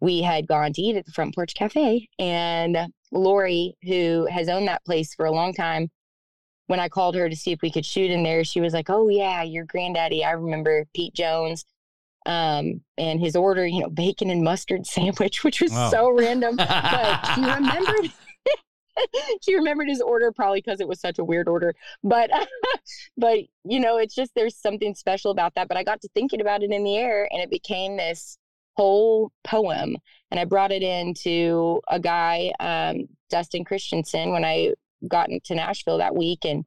we 0.00 0.22
had 0.22 0.46
gone 0.46 0.72
to 0.72 0.82
eat 0.82 0.96
at 0.96 1.06
the 1.06 1.12
Front 1.12 1.34
Porch 1.34 1.54
Cafe. 1.54 2.08
And 2.18 2.76
Lori, 3.10 3.76
who 3.84 4.26
has 4.30 4.48
owned 4.48 4.68
that 4.68 4.84
place 4.84 5.14
for 5.14 5.26
a 5.26 5.30
long 5.30 5.54
time, 5.54 5.90
when 6.66 6.80
I 6.80 6.88
called 6.88 7.14
her 7.14 7.28
to 7.28 7.36
see 7.36 7.52
if 7.52 7.60
we 7.62 7.70
could 7.70 7.86
shoot 7.86 8.10
in 8.10 8.22
there, 8.22 8.44
she 8.44 8.60
was 8.60 8.72
like, 8.72 8.90
Oh, 8.90 9.08
yeah, 9.08 9.42
your 9.42 9.64
granddaddy. 9.64 10.24
I 10.24 10.32
remember 10.32 10.86
Pete 10.94 11.14
Jones 11.14 11.64
um, 12.26 12.80
and 12.98 13.20
his 13.20 13.36
order, 13.36 13.66
you 13.66 13.80
know, 13.80 13.90
bacon 13.90 14.30
and 14.30 14.42
mustard 14.42 14.86
sandwich, 14.88 15.44
which 15.44 15.60
was 15.60 15.72
oh. 15.74 15.90
so 15.90 16.10
random. 16.10 16.56
But 16.56 17.24
she 17.34 17.40
remembered 17.44 18.12
she 19.42 19.54
remembered 19.54 19.88
his 19.88 20.00
order 20.00 20.32
probably 20.32 20.60
because 20.60 20.80
it 20.80 20.88
was 20.88 21.00
such 21.00 21.18
a 21.18 21.24
weird 21.24 21.48
order 21.48 21.74
but 22.02 22.30
but 23.16 23.38
you 23.64 23.80
know 23.80 23.98
it's 23.98 24.14
just 24.14 24.32
there's 24.34 24.56
something 24.56 24.94
special 24.94 25.30
about 25.30 25.54
that 25.54 25.68
but 25.68 25.76
i 25.76 25.84
got 25.84 26.00
to 26.00 26.08
thinking 26.14 26.40
about 26.40 26.62
it 26.62 26.70
in 26.70 26.84
the 26.84 26.96
air 26.96 27.28
and 27.30 27.42
it 27.42 27.50
became 27.50 27.96
this 27.96 28.38
whole 28.76 29.30
poem 29.44 29.96
and 30.30 30.40
i 30.40 30.44
brought 30.44 30.72
it 30.72 30.82
into 30.82 31.80
a 31.88 32.00
guy 32.00 32.52
um, 32.60 33.06
dustin 33.30 33.64
christensen 33.64 34.32
when 34.32 34.44
i 34.44 34.72
got 35.08 35.28
to 35.44 35.54
nashville 35.54 35.98
that 35.98 36.16
week 36.16 36.44
and 36.44 36.64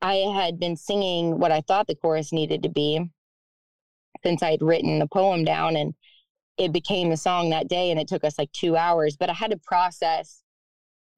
i 0.00 0.14
had 0.14 0.58
been 0.58 0.76
singing 0.76 1.38
what 1.38 1.52
i 1.52 1.60
thought 1.62 1.86
the 1.86 1.94
chorus 1.94 2.32
needed 2.32 2.62
to 2.62 2.68
be 2.68 3.10
since 4.22 4.42
i 4.42 4.50
had 4.50 4.62
written 4.62 4.98
the 4.98 5.08
poem 5.08 5.44
down 5.44 5.76
and 5.76 5.94
it 6.56 6.72
became 6.72 7.08
the 7.08 7.16
song 7.16 7.50
that 7.50 7.68
day 7.68 7.90
and 7.90 8.00
it 8.00 8.08
took 8.08 8.24
us 8.24 8.38
like 8.38 8.50
two 8.52 8.76
hours 8.76 9.16
but 9.16 9.28
i 9.28 9.34
had 9.34 9.50
to 9.50 9.58
process 9.58 10.42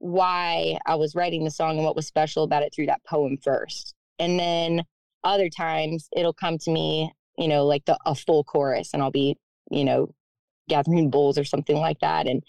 why 0.00 0.78
I 0.86 0.94
was 0.96 1.14
writing 1.14 1.44
the 1.44 1.50
song 1.50 1.76
and 1.76 1.84
what 1.84 1.94
was 1.94 2.06
special 2.06 2.42
about 2.42 2.62
it 2.62 2.74
through 2.74 2.86
that 2.86 3.04
poem 3.04 3.36
first. 3.42 3.94
And 4.18 4.40
then 4.40 4.82
other 5.24 5.50
times 5.50 6.08
it'll 6.16 6.32
come 6.32 6.58
to 6.58 6.70
me, 6.70 7.12
you 7.38 7.46
know, 7.46 7.66
like 7.66 7.84
the 7.84 7.98
a 8.06 8.14
full 8.14 8.42
chorus 8.42 8.90
and 8.92 9.02
I'll 9.02 9.10
be, 9.10 9.36
you 9.70 9.84
know, 9.84 10.12
gathering 10.68 11.10
bulls 11.10 11.36
or 11.36 11.44
something 11.44 11.76
like 11.76 12.00
that. 12.00 12.26
And 12.26 12.42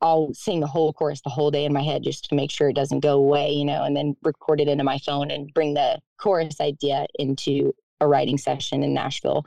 I'll 0.00 0.32
sing 0.32 0.60
the 0.60 0.66
whole 0.66 0.94
chorus 0.94 1.20
the 1.22 1.30
whole 1.30 1.50
day 1.50 1.66
in 1.66 1.72
my 1.72 1.82
head 1.82 2.02
just 2.02 2.28
to 2.30 2.34
make 2.34 2.50
sure 2.50 2.70
it 2.70 2.76
doesn't 2.76 3.00
go 3.00 3.18
away, 3.18 3.50
you 3.50 3.64
know, 3.66 3.84
and 3.84 3.94
then 3.94 4.16
record 4.22 4.60
it 4.60 4.68
into 4.68 4.84
my 4.84 4.98
phone 4.98 5.30
and 5.30 5.52
bring 5.52 5.74
the 5.74 5.98
chorus 6.18 6.60
idea 6.60 7.06
into 7.18 7.74
a 8.00 8.08
writing 8.08 8.38
session 8.38 8.82
in 8.82 8.94
Nashville. 8.94 9.44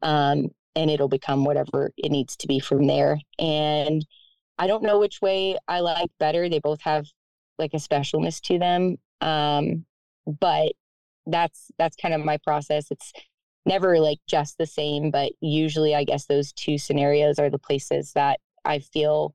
Um, 0.00 0.48
and 0.74 0.90
it'll 0.90 1.08
become 1.08 1.44
whatever 1.44 1.92
it 1.98 2.10
needs 2.10 2.36
to 2.38 2.46
be 2.46 2.58
from 2.58 2.86
there. 2.86 3.18
And 3.38 4.04
I 4.58 4.66
don't 4.66 4.82
know 4.82 4.98
which 4.98 5.20
way 5.20 5.56
I 5.68 5.80
like 5.80 6.10
better. 6.18 6.48
They 6.48 6.60
both 6.60 6.80
have 6.82 7.06
like 7.58 7.72
a 7.74 7.78
specialness 7.78 8.40
to 8.42 8.58
them. 8.58 8.96
Um, 9.20 9.84
but 10.26 10.72
that's 11.26 11.70
that's 11.78 11.96
kind 11.96 12.14
of 12.14 12.24
my 12.24 12.38
process. 12.38 12.86
It's 12.90 13.12
never 13.66 13.98
like 13.98 14.18
just 14.28 14.58
the 14.58 14.66
same, 14.66 15.10
but 15.10 15.32
usually 15.40 15.94
I 15.94 16.04
guess 16.04 16.26
those 16.26 16.52
two 16.52 16.78
scenarios 16.78 17.38
are 17.38 17.50
the 17.50 17.58
places 17.58 18.12
that 18.14 18.40
I 18.64 18.78
feel 18.78 19.34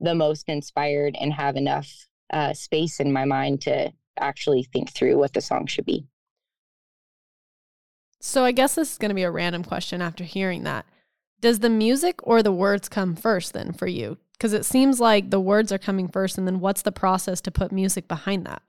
the 0.00 0.14
most 0.14 0.48
inspired 0.48 1.16
and 1.20 1.32
have 1.32 1.56
enough 1.56 1.90
uh, 2.32 2.52
space 2.52 3.00
in 3.00 3.12
my 3.12 3.24
mind 3.24 3.62
to 3.62 3.92
actually 4.18 4.62
think 4.62 4.90
through 4.90 5.18
what 5.18 5.32
the 5.32 5.40
song 5.40 5.66
should 5.66 5.86
be. 5.86 6.06
So 8.20 8.44
I 8.44 8.52
guess 8.52 8.74
this 8.74 8.92
is 8.92 8.98
going 8.98 9.08
to 9.10 9.14
be 9.14 9.22
a 9.22 9.30
random 9.30 9.64
question 9.64 10.02
after 10.02 10.24
hearing 10.24 10.64
that. 10.64 10.84
Does 11.40 11.60
the 11.60 11.70
music 11.70 12.16
or 12.22 12.42
the 12.42 12.52
words 12.52 12.88
come 12.88 13.16
first 13.16 13.54
then 13.54 13.72
for 13.72 13.86
you? 13.86 14.18
Because 14.40 14.54
it 14.54 14.64
seems 14.64 15.00
like 15.00 15.28
the 15.28 15.38
words 15.38 15.70
are 15.70 15.76
coming 15.76 16.08
first, 16.08 16.38
and 16.38 16.46
then 16.46 16.60
what's 16.60 16.80
the 16.80 16.92
process 16.92 17.42
to 17.42 17.50
put 17.50 17.72
music 17.72 18.08
behind 18.08 18.46
that? 18.46 18.62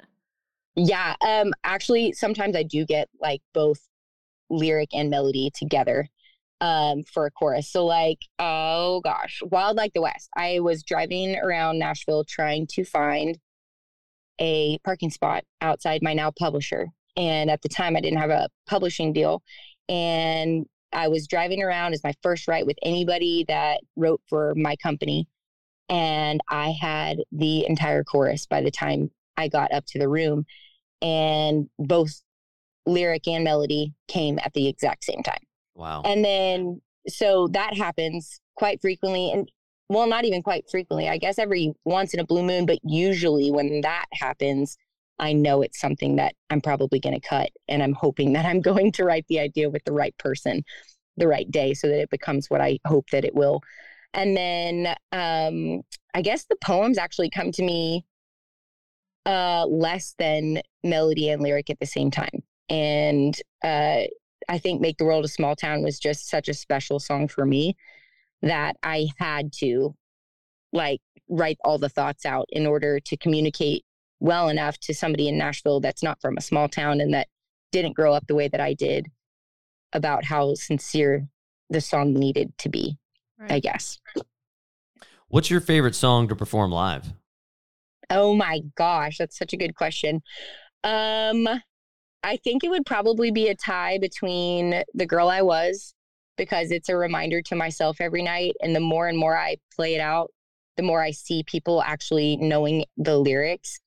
Yeah, 0.76 1.16
um, 1.26 1.54
actually, 1.64 2.12
sometimes 2.12 2.58
I 2.58 2.64
do 2.64 2.86
get 2.86 3.08
like 3.22 3.42
both 3.54 3.80
lyric 4.50 4.90
and 4.94 5.10
melody 5.10 5.50
together 5.56 6.10
um, 6.60 7.04
for 7.04 7.26
a 7.26 7.32
chorus. 7.32 7.72
So, 7.72 7.86
like, 7.86 8.20
oh 8.38 9.00
gosh, 9.02 9.40
Wild 9.50 9.78
Like 9.78 9.94
the 9.94 10.02
West. 10.02 10.30
I 10.36 10.60
was 10.60 10.84
driving 10.84 11.38
around 11.38 11.80
Nashville 11.80 12.26
trying 12.26 12.68
to 12.72 12.84
find 12.84 13.38
a 14.42 14.78
parking 14.80 15.10
spot 15.10 15.46
outside 15.62 16.02
my 16.04 16.14
now 16.14 16.32
publisher. 16.38 16.88
And 17.16 17.50
at 17.50 17.62
the 17.62 17.70
time, 17.70 17.96
I 17.96 18.02
didn't 18.02 18.20
have 18.20 18.30
a 18.30 18.50
publishing 18.68 19.14
deal. 19.14 19.42
And 19.88 20.66
I 20.92 21.08
was 21.08 21.28
driving 21.28 21.64
around 21.64 21.94
as 21.94 22.04
my 22.04 22.14
first 22.22 22.50
write 22.50 22.66
with 22.66 22.78
anybody 22.84 23.46
that 23.48 23.80
wrote 23.96 24.22
for 24.28 24.54
my 24.56 24.76
company. 24.76 25.28
And 25.92 26.40
I 26.50 26.72
had 26.72 27.18
the 27.34 27.68
entire 27.68 28.04
chorus 28.04 28.48
by 28.48 28.62
the 28.62 28.72
time 28.72 29.12
I 29.36 29.50
got 29.50 29.74
up 29.74 29.86
to 29.88 30.00
the 30.00 30.08
room. 30.08 30.46
And 31.02 31.70
both 31.78 32.22
lyric 32.86 33.28
and 33.28 33.44
melody 33.44 33.94
came 34.08 34.40
at 34.40 34.54
the 34.54 34.68
exact 34.68 35.04
same 35.04 35.22
time. 35.22 35.44
Wow. 35.76 36.02
And 36.06 36.24
then, 36.24 36.82
so 37.08 37.48
that 37.50 37.76
happens 37.76 38.40
quite 38.56 38.82
frequently. 38.82 39.32
And 39.32 39.52
well, 39.90 40.08
not 40.08 40.24
even 40.24 40.42
quite 40.42 40.70
frequently, 40.72 41.10
I 41.10 41.18
guess 41.18 41.38
every 41.38 41.74
once 41.84 42.14
in 42.14 42.22
a 42.22 42.26
blue 42.26 42.44
moon, 42.44 42.66
but 42.66 42.80
usually 42.84 43.52
when 43.52 43.82
that 43.82 44.06
happens, 44.14 44.78
I 45.20 45.34
know 45.34 45.62
it's 45.62 45.80
something 45.80 46.16
that 46.16 46.36
I'm 46.50 46.62
probably 46.62 47.02
going 47.02 47.20
to 47.20 47.28
cut. 47.28 47.50
And 47.68 47.84
I'm 47.84 47.94
hoping 47.94 48.32
that 48.34 48.46
I'm 48.46 48.62
going 48.62 48.94
to 48.94 49.04
write 49.04 49.26
the 49.28 49.40
idea 49.40 49.70
with 49.70 49.84
the 49.84 49.92
right 49.92 50.18
person 50.18 50.64
the 51.18 51.28
right 51.28 51.52
day 51.52 51.74
so 51.74 51.88
that 51.88 52.00
it 52.00 52.10
becomes 52.10 52.50
what 52.50 52.62
I 52.62 52.80
hope 52.86 53.10
that 53.10 53.26
it 53.26 53.36
will. 53.36 53.62
And 54.14 54.36
then 54.36 54.96
um, 55.12 55.82
I 56.14 56.22
guess 56.22 56.46
the 56.46 56.58
poems 56.62 56.98
actually 56.98 57.30
come 57.30 57.52
to 57.54 57.64
me 57.64 58.06
uh, 59.26 59.66
less 59.68 60.16
than 60.18 60.62
melody 60.84 61.30
and 61.30 61.42
lyric 61.42 61.70
at 61.70 61.80
the 61.80 61.86
same 61.86 62.12
time. 62.12 62.44
And 62.70 63.40
uh, 63.64 64.04
I 64.50 64.58
think 64.58 64.82
Make 64.82 64.98
the 64.98 65.06
World 65.06 65.26
a 65.26 65.30
Small 65.30 65.56
Town 65.56 65.84
was 65.84 66.00
just 66.00 66.30
such 66.30 66.50
a 66.50 66.54
special 66.54 67.00
song 67.00 67.28
for 67.28 67.46
me 67.46 67.76
that 68.42 68.76
I 68.84 69.10
had 69.18 69.54
to 69.60 69.96
like 70.74 71.02
write 71.30 71.58
all 71.64 71.78
the 71.78 71.90
thoughts 71.90 72.26
out 72.26 72.48
in 72.50 72.66
order 72.66 73.00
to 73.00 73.18
communicate 73.18 73.84
well 74.20 74.50
enough 74.50 74.78
to 74.80 74.94
somebody 74.94 75.28
in 75.28 75.38
Nashville 75.38 75.80
that's 75.80 76.04
not 76.04 76.22
from 76.22 76.38
a 76.38 76.42
small 76.42 76.68
town 76.68 77.02
and 77.02 77.14
that 77.14 77.28
didn't 77.72 77.96
grow 77.96 78.14
up 78.14 78.28
the 78.28 78.36
way 78.36 78.48
that 78.48 78.62
I 78.62 78.74
did 78.74 79.08
about 79.94 80.26
how 80.26 80.54
sincere 80.56 81.28
the 81.70 81.82
song 81.82 82.14
needed 82.14 82.58
to 82.60 82.70
be, 82.70 82.98
right. 83.42 83.52
I 83.52 83.60
guess. 83.60 84.00
What's 85.28 85.50
your 85.50 85.62
favorite 85.62 85.96
song 85.96 86.28
to 86.28 86.36
perform 86.36 86.72
live? 86.72 87.14
Oh 88.10 88.36
my 88.36 88.62
gosh, 88.76 89.18
that's 89.18 89.38
such 89.38 89.54
a 89.54 89.58
good 89.58 89.76
question. 89.76 90.22
Um 90.84 91.48
I 92.24 92.38
think 92.38 92.64
it 92.64 92.70
would 92.70 92.86
probably 92.86 93.32
be 93.32 93.48
a 93.48 93.56
tie 93.56 93.98
between 93.98 94.84
The 94.94 95.06
Girl 95.08 95.30
I 95.30 95.42
Was 95.42 95.96
because 96.38 96.72
it's 96.72 96.90
a 96.90 96.96
reminder 96.96 97.42
to 97.44 97.56
myself 97.56 97.98
every 98.00 98.22
night. 98.22 98.54
And 98.62 98.76
the 98.76 98.80
more 98.80 99.08
and 99.08 99.18
more 99.18 99.38
I 99.38 99.58
play 99.76 99.96
it 99.96 100.02
out, 100.02 100.32
the 100.78 100.84
more 100.84 101.02
I 101.02 101.12
see 101.12 101.44
people 101.44 101.82
actually 101.82 102.38
knowing 102.38 102.86
the 102.98 103.18
lyrics 103.18 103.80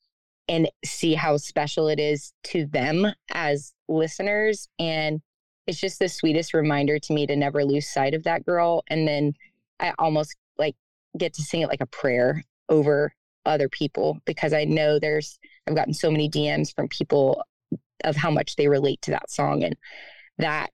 and 0.49 0.69
see 0.85 1.15
how 1.15 1.37
special 1.37 1.89
it 1.89 1.99
is 1.99 2.33
to 2.45 2.67
them 2.67 3.07
as 3.33 3.73
listeners. 3.89 4.69
And 4.79 5.21
it's 5.67 5.81
just 5.81 5.99
the 5.99 6.09
sweetest 6.09 6.55
reminder 6.55 6.99
to 6.99 7.13
me 7.13 7.27
to 7.27 7.37
never 7.37 7.65
lose 7.65 7.89
sight 7.89 8.15
of 8.15 8.25
that 8.25 8.45
girl. 8.45 8.83
And 8.89 9.07
then 9.09 9.35
I 9.81 9.93
almost 9.99 10.37
like 10.59 10.77
get 11.19 11.35
to 11.35 11.43
sing 11.43 11.63
it 11.63 11.69
like 11.69 11.81
a 11.81 11.87
prayer 11.87 12.43
over 12.69 13.15
other 13.47 13.69
people 13.69 14.19
because 14.25 14.53
I 14.53 14.65
know 14.65 14.99
there's, 14.99 15.39
I've 15.67 15.75
gotten 15.75 15.95
so 15.95 16.11
many 16.11 16.29
DMs 16.29 16.75
from 16.75 16.89
people 16.89 17.43
of 18.05 18.17
how 18.17 18.31
much 18.31 18.57
they 18.57 18.69
relate 18.69 19.01
to 19.03 19.11
that 19.13 19.31
song. 19.31 19.65
And 19.65 19.77
that 20.39 20.71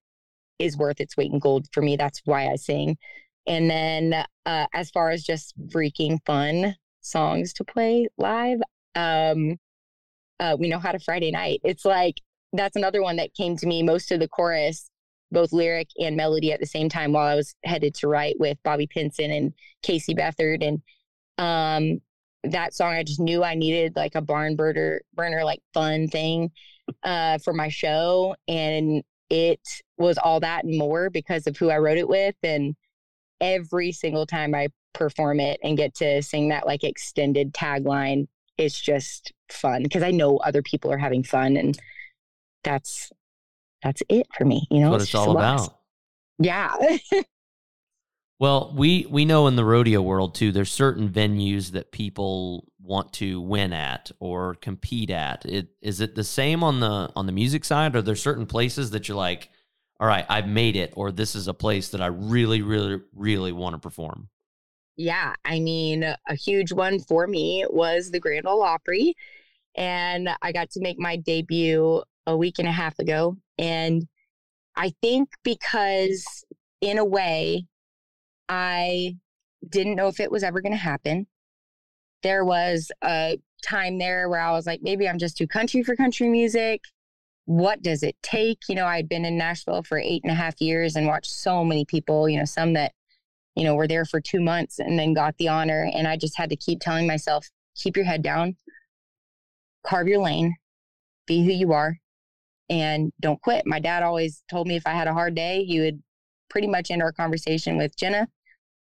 is 0.58 0.76
worth 0.76 1.00
its 1.00 1.16
weight 1.16 1.32
in 1.32 1.38
gold 1.38 1.66
for 1.72 1.82
me. 1.82 1.96
That's 1.96 2.20
why 2.24 2.48
I 2.48 2.56
sing. 2.56 2.96
And 3.46 3.70
then 3.70 4.24
uh, 4.46 4.66
as 4.74 4.90
far 4.90 5.10
as 5.10 5.22
just 5.22 5.54
freaking 5.68 6.18
fun 6.26 6.74
songs 7.00 7.52
to 7.54 7.64
play 7.64 8.08
live, 8.18 8.60
um, 8.94 9.56
uh, 10.38 10.56
we 10.58 10.68
know 10.68 10.78
how 10.78 10.92
to 10.92 10.98
Friday 10.98 11.30
night. 11.30 11.60
It's 11.64 11.84
like 11.84 12.20
that's 12.52 12.76
another 12.76 13.02
one 13.02 13.16
that 13.16 13.34
came 13.34 13.56
to 13.56 13.66
me. 13.66 13.82
Most 13.82 14.10
of 14.10 14.20
the 14.20 14.28
chorus, 14.28 14.90
both 15.30 15.52
lyric 15.52 15.88
and 15.98 16.16
melody 16.16 16.52
at 16.52 16.60
the 16.60 16.66
same 16.66 16.88
time, 16.88 17.12
while 17.12 17.26
I 17.26 17.34
was 17.34 17.54
headed 17.64 17.94
to 17.96 18.08
write 18.08 18.36
with 18.38 18.58
Bobby 18.62 18.86
Pinson 18.86 19.30
and 19.30 19.52
Casey 19.82 20.14
Beathard. 20.14 20.66
and 20.66 20.82
um, 21.38 22.00
that 22.44 22.74
song 22.74 22.92
I 22.94 23.02
just 23.02 23.20
knew 23.20 23.44
I 23.44 23.54
needed 23.54 23.96
like 23.96 24.14
a 24.14 24.20
barn 24.20 24.56
burner 24.56 25.02
burner 25.14 25.44
like 25.44 25.60
fun 25.74 26.08
thing 26.08 26.50
uh, 27.02 27.38
for 27.38 27.52
my 27.52 27.68
show, 27.68 28.34
and 28.48 29.02
it 29.28 29.60
was 29.98 30.18
all 30.18 30.40
that 30.40 30.64
and 30.64 30.76
more 30.76 31.10
because 31.10 31.46
of 31.46 31.56
who 31.56 31.70
I 31.70 31.78
wrote 31.78 31.98
it 31.98 32.08
with. 32.08 32.34
And 32.42 32.74
every 33.40 33.92
single 33.92 34.26
time 34.26 34.54
I 34.54 34.68
perform 34.92 35.38
it 35.40 35.60
and 35.62 35.76
get 35.76 35.94
to 35.96 36.22
sing 36.22 36.48
that 36.48 36.66
like 36.66 36.82
extended 36.82 37.54
tagline, 37.54 38.26
it's 38.58 38.80
just 38.80 39.32
fun 39.50 39.82
because 39.84 40.02
I 40.02 40.10
know 40.10 40.38
other 40.38 40.62
people 40.62 40.92
are 40.92 40.98
having 40.98 41.22
fun, 41.22 41.56
and 41.56 41.78
that's 42.64 43.10
that's 43.82 44.02
it 44.08 44.26
for 44.36 44.44
me. 44.44 44.66
You 44.70 44.80
know, 44.80 44.90
that's 44.90 44.92
what 44.92 45.02
it's, 45.02 45.10
it's 45.10 45.14
all 45.14 45.36
about. 45.36 45.78
Yeah. 46.38 46.74
Well, 48.40 48.72
we 48.74 49.06
we 49.10 49.26
know 49.26 49.46
in 49.48 49.56
the 49.56 49.66
rodeo 49.66 50.00
world 50.00 50.34
too, 50.34 50.50
there's 50.50 50.72
certain 50.72 51.10
venues 51.10 51.72
that 51.72 51.92
people 51.92 52.66
want 52.82 53.12
to 53.14 53.38
win 53.38 53.74
at 53.74 54.10
or 54.18 54.54
compete 54.54 55.10
at. 55.10 55.44
It 55.44 55.68
is 55.82 56.00
it 56.00 56.14
the 56.14 56.24
same 56.24 56.64
on 56.64 56.80
the 56.80 57.12
on 57.14 57.26
the 57.26 57.32
music 57.32 57.66
side? 57.66 57.94
Are 57.94 58.00
there 58.00 58.16
certain 58.16 58.46
places 58.46 58.92
that 58.92 59.08
you're 59.08 59.16
like, 59.16 59.50
all 60.00 60.08
right, 60.08 60.24
I've 60.26 60.48
made 60.48 60.74
it, 60.74 60.94
or 60.96 61.12
this 61.12 61.34
is 61.34 61.48
a 61.48 61.54
place 61.54 61.90
that 61.90 62.00
I 62.00 62.06
really, 62.06 62.62
really, 62.62 63.02
really 63.14 63.52
want 63.52 63.74
to 63.74 63.78
perform? 63.78 64.30
Yeah, 64.96 65.34
I 65.44 65.60
mean, 65.60 66.02
a 66.02 66.34
huge 66.34 66.72
one 66.72 66.98
for 66.98 67.26
me 67.26 67.66
was 67.68 68.10
the 68.10 68.20
Grand 68.20 68.46
Ole 68.46 68.62
Opry, 68.62 69.14
and 69.74 70.30
I 70.40 70.52
got 70.52 70.70
to 70.70 70.80
make 70.80 70.98
my 70.98 71.16
debut 71.16 72.02
a 72.30 72.36
week 72.36 72.58
and 72.58 72.68
a 72.68 72.72
half 72.72 72.98
ago, 72.98 73.36
and 73.58 74.06
I 74.76 74.94
think 75.02 75.30
because 75.42 76.44
in 76.80 76.98
a 76.98 77.04
way 77.04 77.66
I 78.48 79.16
didn't 79.68 79.94
know 79.94 80.08
if 80.08 80.20
it 80.20 80.30
was 80.30 80.42
ever 80.42 80.60
going 80.60 80.72
to 80.72 80.78
happen. 80.78 81.26
There 82.22 82.44
was 82.44 82.90
a 83.02 83.38
time 83.62 83.98
there 83.98 84.28
where 84.28 84.40
I 84.40 84.52
was 84.52 84.66
like, 84.66 84.80
maybe 84.82 85.08
I'm 85.08 85.18
just 85.18 85.36
too 85.36 85.46
country 85.46 85.82
for 85.82 85.94
country 85.96 86.28
music. 86.28 86.82
What 87.44 87.82
does 87.82 88.02
it 88.02 88.16
take? 88.22 88.58
You 88.68 88.74
know, 88.74 88.86
I'd 88.86 89.08
been 89.08 89.24
in 89.24 89.38
Nashville 89.38 89.82
for 89.82 89.98
eight 89.98 90.22
and 90.24 90.32
a 90.32 90.34
half 90.36 90.60
years 90.60 90.96
and 90.96 91.06
watched 91.06 91.30
so 91.30 91.64
many 91.64 91.84
people, 91.84 92.28
you 92.28 92.38
know, 92.38 92.44
some 92.44 92.72
that, 92.74 92.92
you 93.54 93.64
know, 93.64 93.74
were 93.74 93.88
there 93.88 94.04
for 94.04 94.20
two 94.20 94.40
months 94.40 94.78
and 94.78 94.98
then 94.98 95.14
got 95.14 95.36
the 95.38 95.48
honor. 95.48 95.90
And 95.94 96.06
I 96.06 96.16
just 96.16 96.36
had 96.36 96.50
to 96.50 96.56
keep 96.56 96.80
telling 96.80 97.06
myself, 97.06 97.48
keep 97.76 97.96
your 97.96 98.06
head 98.06 98.22
down, 98.22 98.56
carve 99.86 100.08
your 100.08 100.20
lane, 100.20 100.56
be 101.26 101.44
who 101.44 101.52
you 101.52 101.72
are, 101.72 101.98
and 102.70 103.12
don't 103.20 103.42
quit. 103.42 103.66
My 103.66 103.80
dad 103.80 104.02
always 104.02 104.42
told 104.48 104.66
me 104.66 104.76
if 104.76 104.86
I 104.86 104.92
had 104.92 105.08
a 105.08 105.12
hard 105.12 105.34
day, 105.34 105.64
he 105.64 105.80
would 105.80 106.00
pretty 106.48 106.68
much 106.68 106.90
end 106.90 107.02
our 107.02 107.12
conversation 107.12 107.76
with 107.76 107.96
Jenna, 107.96 108.28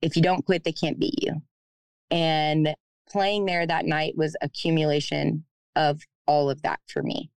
if 0.01 0.15
you 0.15 0.21
don't 0.21 0.45
quit, 0.45 0.63
they 0.63 0.71
can't 0.71 0.99
beat 0.99 1.23
you. 1.23 1.41
And 2.11 2.75
playing 3.09 3.45
there 3.45 3.65
that 3.65 3.85
night 3.85 4.13
was 4.17 4.35
accumulation 4.41 5.45
of 5.75 6.01
all 6.27 6.49
of 6.49 6.61
that 6.63 6.79
for 6.87 7.01
me. 7.01 7.31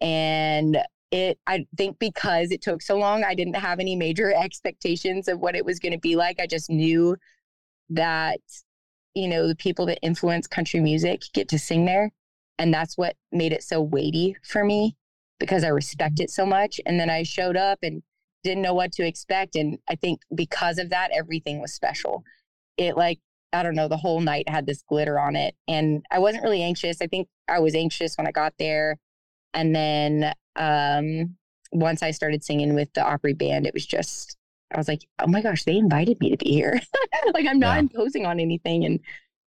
And 0.00 0.78
it, 1.10 1.38
I 1.46 1.66
think 1.76 1.98
because 1.98 2.50
it 2.50 2.62
took 2.62 2.82
so 2.82 2.96
long, 2.96 3.22
I 3.22 3.34
didn't 3.34 3.54
have 3.54 3.78
any 3.78 3.94
major 3.94 4.32
expectations 4.36 5.28
of 5.28 5.38
what 5.38 5.54
it 5.54 5.64
was 5.64 5.78
going 5.78 5.92
to 5.92 5.98
be 5.98 6.16
like. 6.16 6.40
I 6.40 6.46
just 6.46 6.70
knew 6.70 7.16
that 7.90 8.40
you 9.14 9.28
know, 9.28 9.46
the 9.46 9.54
people 9.54 9.86
that 9.86 10.00
influence 10.02 10.48
country 10.48 10.80
music 10.80 11.22
get 11.32 11.48
to 11.48 11.58
sing 11.58 11.84
there. 11.84 12.10
And 12.58 12.74
that's 12.74 12.98
what 12.98 13.14
made 13.30 13.52
it 13.52 13.62
so 13.62 13.80
weighty 13.80 14.36
for 14.42 14.64
me 14.64 14.96
because 15.38 15.64
I 15.64 15.68
respect 15.68 16.20
it 16.20 16.30
so 16.30 16.46
much. 16.46 16.80
And 16.86 16.98
then 16.98 17.10
I 17.10 17.22
showed 17.22 17.56
up 17.56 17.78
and 17.82 18.02
didn't 18.42 18.62
know 18.62 18.74
what 18.74 18.92
to 18.92 19.06
expect. 19.06 19.56
And 19.56 19.78
I 19.88 19.96
think 19.96 20.20
because 20.34 20.78
of 20.78 20.90
that, 20.90 21.10
everything 21.12 21.60
was 21.60 21.72
special. 21.72 22.22
It 22.76 22.96
like, 22.96 23.18
I 23.52 23.62
don't 23.62 23.74
know, 23.74 23.88
the 23.88 23.96
whole 23.96 24.20
night 24.20 24.48
had 24.48 24.66
this 24.66 24.82
glitter 24.82 25.18
on 25.18 25.36
it. 25.36 25.54
And 25.66 26.04
I 26.10 26.18
wasn't 26.18 26.44
really 26.44 26.62
anxious. 26.62 27.00
I 27.00 27.06
think 27.06 27.28
I 27.48 27.58
was 27.60 27.74
anxious 27.74 28.16
when 28.16 28.26
I 28.26 28.32
got 28.32 28.54
there. 28.58 28.98
And 29.54 29.74
then 29.74 30.34
um, 30.56 31.36
once 31.72 32.02
I 32.02 32.10
started 32.10 32.44
singing 32.44 32.74
with 32.74 32.92
the 32.94 33.04
Opry 33.04 33.32
band, 33.32 33.66
it 33.66 33.74
was 33.74 33.86
just, 33.86 34.36
I 34.72 34.78
was 34.78 34.88
like, 34.88 35.06
oh 35.20 35.26
my 35.26 35.40
gosh, 35.40 35.64
they 35.64 35.76
invited 35.76 36.20
me 36.20 36.30
to 36.30 36.36
be 36.36 36.50
here. 36.50 36.80
like 37.34 37.46
I'm 37.46 37.58
not 37.58 37.74
yeah. 37.74 37.80
imposing 37.80 38.26
on 38.26 38.40
anything. 38.40 38.84
And 38.84 39.00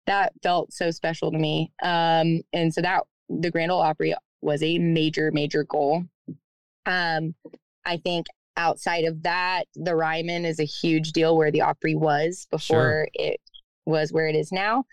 that 0.07 0.33
felt 0.41 0.73
so 0.73 0.89
special 0.89 1.31
to 1.31 1.37
me. 1.37 1.71
Um, 1.83 2.41
and 2.53 2.73
so 2.73 2.81
that 2.81 3.03
the 3.29 3.51
Grand 3.51 3.71
Ole 3.71 3.81
Opry 3.81 4.15
was 4.41 4.61
a 4.63 4.79
major, 4.79 5.31
major 5.31 5.63
goal. 5.63 6.03
Um, 6.85 7.35
I 7.85 7.97
think 7.97 8.27
outside 8.55 9.05
of 9.05 9.23
that, 9.23 9.65
the 9.75 9.95
Ryman 9.95 10.45
is 10.45 10.59
a 10.59 10.65
huge 10.65 11.11
deal 11.11 11.37
where 11.37 11.51
the 11.51 11.61
Opry 11.61 11.95
was 11.95 12.47
before 12.49 12.77
sure. 12.77 13.07
it 13.13 13.39
was 13.85 14.11
where 14.11 14.27
it 14.27 14.35
is 14.35 14.51
now. 14.51 14.85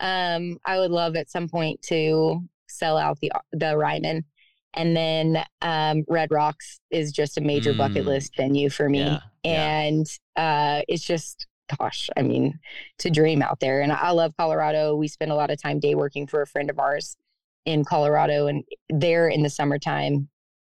Um, 0.00 0.58
I 0.64 0.78
would 0.78 0.90
love 0.90 1.16
at 1.16 1.30
some 1.30 1.48
point 1.48 1.82
to 1.82 2.40
sell 2.68 2.96
out 2.96 3.18
the 3.20 3.32
the 3.52 3.76
Ryman. 3.76 4.24
And 4.74 4.96
then 4.96 5.44
um, 5.62 6.04
Red 6.08 6.30
Rocks 6.30 6.80
is 6.90 7.12
just 7.12 7.36
a 7.36 7.40
major 7.40 7.74
mm. 7.74 7.78
bucket 7.78 8.06
list 8.06 8.36
venue 8.36 8.70
for 8.70 8.88
me. 8.88 9.00
Yeah, 9.00 9.18
and 9.44 10.06
yeah. 10.36 10.78
Uh, 10.78 10.82
it's 10.86 11.02
just, 11.02 11.48
gosh, 11.76 12.08
I 12.16 12.22
mean, 12.22 12.58
to 12.98 13.10
dream 13.10 13.42
out 13.42 13.58
there. 13.58 13.80
And 13.80 13.92
I 13.92 14.12
love 14.12 14.32
Colorado. 14.38 14.94
We 14.94 15.08
spend 15.08 15.32
a 15.32 15.34
lot 15.34 15.50
of 15.50 15.60
time 15.60 15.80
day 15.80 15.96
working 15.96 16.28
for 16.28 16.40
a 16.40 16.46
friend 16.46 16.70
of 16.70 16.78
ours 16.78 17.16
in 17.64 17.84
Colorado. 17.84 18.46
And 18.46 18.64
there 18.88 19.28
in 19.28 19.42
the 19.42 19.50
summertime 19.50 20.28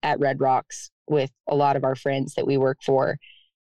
at 0.02 0.18
Red 0.20 0.40
Rocks 0.40 0.90
with 1.08 1.30
a 1.48 1.54
lot 1.54 1.76
of 1.76 1.84
our 1.84 1.94
friends 1.94 2.34
that 2.34 2.46
we 2.46 2.56
work 2.56 2.78
for 2.82 3.18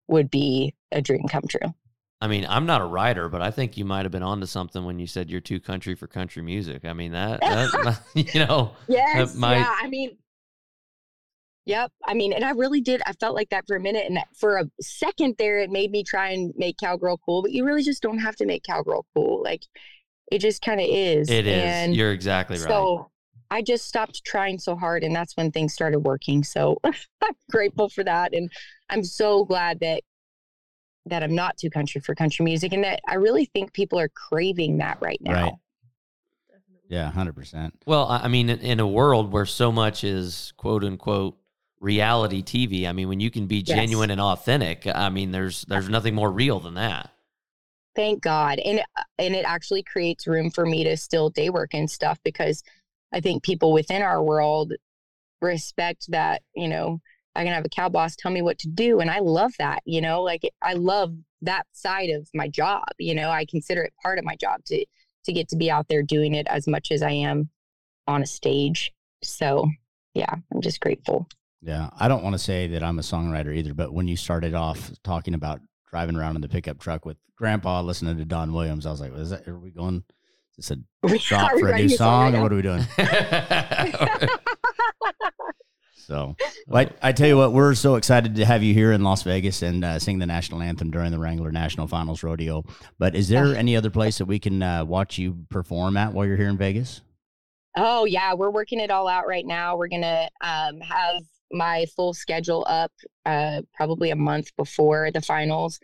would 0.07 0.29
be 0.29 0.73
a 0.91 1.01
dream 1.01 1.27
come 1.29 1.43
true. 1.49 1.73
I 2.19 2.27
mean, 2.27 2.45
I'm 2.47 2.67
not 2.67 2.81
a 2.81 2.85
writer, 2.85 3.29
but 3.29 3.41
I 3.41 3.49
think 3.49 3.77
you 3.77 3.85
might 3.85 4.05
have 4.05 4.11
been 4.11 4.21
onto 4.21 4.45
something 4.45 4.85
when 4.85 4.99
you 4.99 5.07
said 5.07 5.29
you're 5.29 5.41
too 5.41 5.59
country 5.59 5.95
for 5.95 6.05
country 6.05 6.43
music. 6.43 6.85
I 6.85 6.93
mean, 6.93 7.13
that, 7.13 7.41
that 7.41 8.01
you 8.13 8.45
know, 8.45 8.73
yes, 8.87 9.33
might... 9.35 9.57
yeah. 9.57 9.75
I 9.81 9.87
mean, 9.87 10.17
yep. 11.65 11.91
I 12.05 12.13
mean, 12.13 12.31
and 12.31 12.45
I 12.45 12.51
really 12.51 12.79
did. 12.79 13.01
I 13.07 13.13
felt 13.13 13.35
like 13.35 13.49
that 13.49 13.65
for 13.65 13.75
a 13.75 13.79
minute, 13.79 14.05
and 14.07 14.19
for 14.37 14.57
a 14.57 14.65
second 14.79 15.35
there, 15.39 15.59
it 15.59 15.71
made 15.71 15.89
me 15.89 16.03
try 16.03 16.29
and 16.29 16.53
make 16.55 16.77
cowgirl 16.77 17.19
cool. 17.25 17.41
But 17.41 17.51
you 17.51 17.65
really 17.65 17.83
just 17.83 18.03
don't 18.03 18.19
have 18.19 18.35
to 18.35 18.45
make 18.45 18.63
cowgirl 18.63 19.07
cool. 19.15 19.41
Like, 19.41 19.63
it 20.31 20.39
just 20.39 20.61
kind 20.61 20.79
of 20.79 20.85
is. 20.87 21.27
It 21.27 21.47
is. 21.47 21.63
And 21.63 21.95
you're 21.95 22.11
exactly 22.11 22.57
right. 22.57 22.67
So 22.67 23.10
I 23.51 23.61
just 23.61 23.85
stopped 23.85 24.23
trying 24.23 24.57
so 24.57 24.75
hard, 24.77 25.03
and 25.03 25.13
that's 25.13 25.35
when 25.35 25.51
things 25.51 25.73
started 25.73 25.99
working. 25.99 26.43
So 26.43 26.79
I'm 26.83 26.93
grateful 27.51 27.89
for 27.89 28.03
that, 28.03 28.33
and 28.33 28.49
I'm 28.89 29.03
so 29.03 29.43
glad 29.45 29.81
that 29.81 30.03
that 31.07 31.21
I'm 31.21 31.35
not 31.35 31.57
too 31.57 31.69
country 31.69 31.99
for 31.99 32.15
country 32.15 32.45
music 32.45 32.73
and 32.73 32.83
that 32.83 33.01
I 33.07 33.15
really 33.15 33.45
think 33.45 33.73
people 33.73 33.99
are 33.99 34.09
craving 34.09 34.77
that 34.77 34.99
right 35.01 35.19
now. 35.19 35.33
Right. 35.43 35.53
Yeah, 36.87 37.09
hundred 37.09 37.35
percent. 37.35 37.73
Well, 37.85 38.05
I 38.07 38.27
mean, 38.27 38.49
in 38.49 38.79
a 38.79 38.87
world 38.87 39.31
where 39.31 39.45
so 39.45 39.71
much 39.71 40.03
is 40.03 40.53
quote 40.57 40.83
unquote 40.83 41.37
reality 41.79 42.43
TV, 42.43 42.87
I 42.87 42.91
mean, 42.91 43.07
when 43.07 43.19
you 43.19 43.31
can 43.31 43.47
be 43.47 43.61
genuine 43.61 44.09
yes. 44.09 44.15
and 44.15 44.21
authentic, 44.21 44.85
I 44.87 45.09
mean, 45.09 45.31
there's 45.31 45.63
there's 45.65 45.89
nothing 45.89 46.15
more 46.15 46.29
real 46.29 46.59
than 46.59 46.73
that. 46.73 47.11
Thank 47.95 48.21
God, 48.21 48.59
and 48.59 48.79
uh, 48.79 49.03
and 49.19 49.35
it 49.35 49.45
actually 49.45 49.83
creates 49.83 50.27
room 50.27 50.51
for 50.51 50.65
me 50.65 50.83
to 50.83 50.97
still 50.97 51.29
day 51.29 51.49
work 51.49 51.73
and 51.73 51.89
stuff 51.89 52.19
because 52.23 52.61
I 53.13 53.19
think 53.19 53.43
people 53.43 53.73
within 53.73 54.01
our 54.01 54.23
world 54.23 54.73
respect 55.41 56.05
that 56.09 56.41
you 56.55 56.67
know 56.67 57.01
I 57.35 57.43
can 57.43 57.53
have 57.53 57.65
a 57.65 57.69
cow 57.69 57.89
boss 57.89 58.15
tell 58.15 58.31
me 58.31 58.41
what 58.41 58.59
to 58.59 58.67
do. 58.67 58.99
And 58.99 59.09
I 59.09 59.19
love 59.19 59.53
that, 59.57 59.81
you 59.85 60.01
know, 60.01 60.21
like 60.21 60.41
I 60.61 60.73
love 60.73 61.13
that 61.41 61.65
side 61.71 62.09
of 62.09 62.27
my 62.33 62.47
job. 62.47 62.83
You 62.99 63.15
know, 63.15 63.29
I 63.29 63.45
consider 63.45 63.83
it 63.83 63.93
part 64.01 64.19
of 64.19 64.25
my 64.25 64.35
job 64.35 64.63
to 64.65 64.85
to 65.25 65.33
get 65.33 65.47
to 65.49 65.55
be 65.55 65.69
out 65.69 65.87
there 65.87 66.03
doing 66.03 66.33
it 66.33 66.47
as 66.47 66.67
much 66.67 66.91
as 66.91 67.01
I 67.01 67.11
am 67.11 67.49
on 68.07 68.21
a 68.21 68.25
stage. 68.25 68.91
So 69.23 69.69
yeah, 70.13 70.33
I'm 70.53 70.61
just 70.61 70.81
grateful. 70.81 71.27
Yeah. 71.61 71.89
I 71.99 72.07
don't 72.07 72.23
want 72.23 72.33
to 72.33 72.39
say 72.39 72.67
that 72.67 72.83
I'm 72.83 72.99
a 72.99 73.03
songwriter 73.03 73.55
either, 73.55 73.73
but 73.73 73.93
when 73.93 74.07
you 74.07 74.17
started 74.17 74.55
off 74.55 74.91
talking 75.03 75.35
about 75.35 75.61
driving 75.89 76.15
around 76.15 76.35
in 76.35 76.41
the 76.41 76.49
pickup 76.49 76.79
truck 76.79 77.05
with 77.05 77.17
grandpa 77.35 77.81
listening 77.81 78.17
to 78.17 78.25
Don 78.25 78.51
Williams, 78.51 78.85
I 78.85 78.91
was 78.91 78.99
like, 78.99 79.13
is 79.13 79.29
that 79.29 79.47
are 79.47 79.59
we 79.59 79.69
going 79.69 80.03
is 80.61 80.77
a 81.03 81.17
shot 81.17 81.51
for 81.59 81.69
a 81.69 81.77
new 81.77 81.89
song, 81.89 82.35
or 82.35 82.41
what 82.41 82.51
are 82.51 82.55
we 82.55 82.61
doing? 82.61 82.85
So, 86.11 86.35
well, 86.67 86.87
I, 87.01 87.09
I, 87.09 87.11
tell 87.13 87.27
you 87.27 87.37
what, 87.37 87.53
we're 87.53 87.73
so 87.73 87.95
excited 87.95 88.35
to 88.35 88.45
have 88.45 88.63
you 88.63 88.73
here 88.73 88.91
in 88.91 89.01
Las 89.01 89.23
Vegas 89.23 89.61
and 89.61 89.85
uh, 89.85 89.97
sing 89.97 90.19
the 90.19 90.25
national 90.25 90.61
anthem 90.61 90.91
during 90.91 91.09
the 91.09 91.17
Wrangler 91.17 91.53
National 91.53 91.87
Finals 91.87 92.21
Rodeo. 92.21 92.65
But 92.99 93.15
is 93.15 93.29
there 93.29 93.55
any 93.55 93.77
other 93.77 93.89
place 93.89 94.17
that 94.17 94.25
we 94.25 94.37
can 94.37 94.61
uh, 94.61 94.83
watch 94.83 95.17
you 95.17 95.45
perform 95.49 95.95
at 95.95 96.11
while 96.11 96.25
you're 96.25 96.35
here 96.35 96.49
in 96.49 96.57
Vegas? 96.57 96.99
Oh 97.77 98.03
yeah, 98.03 98.33
we're 98.33 98.51
working 98.51 98.81
it 98.81 98.91
all 98.91 99.07
out 99.07 99.25
right 99.25 99.45
now. 99.45 99.77
We're 99.77 99.87
gonna 99.87 100.27
um, 100.41 100.81
have 100.81 101.21
my 101.53 101.85
full 101.95 102.13
schedule 102.13 102.65
up 102.67 102.91
uh, 103.25 103.61
probably 103.73 104.09
a 104.09 104.15
month 104.17 104.53
before 104.57 105.11
the 105.11 105.21
finals, 105.21 105.79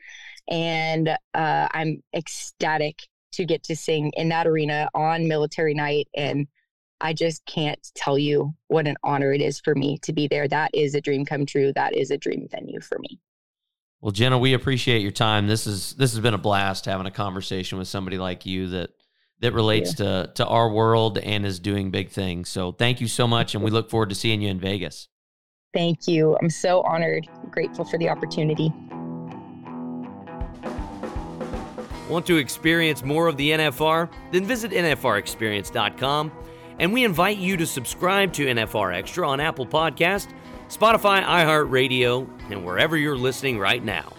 and 0.50 1.08
uh, 1.34 1.68
I'm 1.72 2.04
ecstatic 2.14 3.08
to 3.38 3.46
get 3.46 3.64
to 3.64 3.76
sing 3.76 4.12
in 4.18 4.30
that 4.30 4.46
arena 4.46 4.90
on 4.94 5.28
military 5.28 5.74
night 5.74 6.08
and 6.16 6.48
I 7.00 7.14
just 7.14 7.46
can't 7.46 7.80
tell 7.94 8.18
you 8.18 8.56
what 8.68 8.88
an 8.88 8.98
honor 9.04 9.32
it 9.32 9.42
is 9.42 9.60
for 9.60 9.76
me 9.76 10.00
to 10.00 10.14
be 10.14 10.28
there. 10.28 10.48
That 10.48 10.72
is 10.74 10.96
a 10.96 11.02
dream 11.02 11.26
come 11.26 11.46
true. 11.46 11.72
That 11.74 11.96
is 11.96 12.10
a 12.10 12.18
dream 12.18 12.48
venue 12.50 12.82
for 12.82 12.98
me. 13.00 13.20
Well, 14.02 14.12
Jenna, 14.12 14.38
we 14.38 14.54
appreciate 14.54 15.02
your 15.02 15.12
time. 15.12 15.48
This 15.48 15.68
is 15.68 15.94
this 15.94 16.14
has 16.14 16.20
been 16.20 16.34
a 16.34 16.40
blast 16.40 16.86
having 16.86 17.06
a 17.06 17.12
conversation 17.12 17.78
with 17.78 17.88
somebody 17.88 18.18
like 18.18 18.46
you 18.46 18.70
that 18.70 18.92
that 19.42 19.54
relates 19.54 19.96
to 19.96 20.32
to 20.36 20.46
our 20.46 20.72
world 20.72 21.18
and 21.20 21.46
is 21.46 21.60
doing 21.60 21.92
big 21.92 22.10
things. 22.10 22.50
So, 22.50 22.72
thank 22.72 23.02
you 23.02 23.08
so 23.08 23.28
much 23.28 23.54
and 23.54 23.64
we 23.64 23.72
look 23.72 23.90
forward 23.90 24.10
to 24.10 24.16
seeing 24.16 24.42
you 24.42 24.50
in 24.50 24.60
Vegas. 24.60 25.08
Thank 25.74 26.08
you. 26.08 26.38
I'm 26.42 26.50
so 26.50 26.82
honored, 26.82 27.28
grateful 27.52 27.86
for 27.86 28.00
the 28.00 28.10
opportunity. 28.10 28.72
Want 32.10 32.26
to 32.28 32.38
experience 32.38 33.04
more 33.04 33.28
of 33.28 33.38
the 33.38 33.52
NFR? 33.52 34.10
Then 34.32 34.46
visit 34.46 34.72
nfrexperience.com 34.72 36.32
and 36.80 36.94
we 36.94 37.04
invite 37.04 37.38
you 37.38 37.58
to 37.58 37.66
subscribe 37.66 38.34
to 38.34 38.46
NFR 38.46 38.94
Extra 38.94 39.28
on 39.28 39.40
Apple 39.40 39.66
Podcast, 39.66 40.28
Spotify, 40.70 41.24
iHeartRadio, 41.24 42.28
and 42.52 42.64
wherever 42.64 42.96
you're 42.96 43.18
listening 43.18 43.58
right 43.58 43.84
now. 43.84 44.14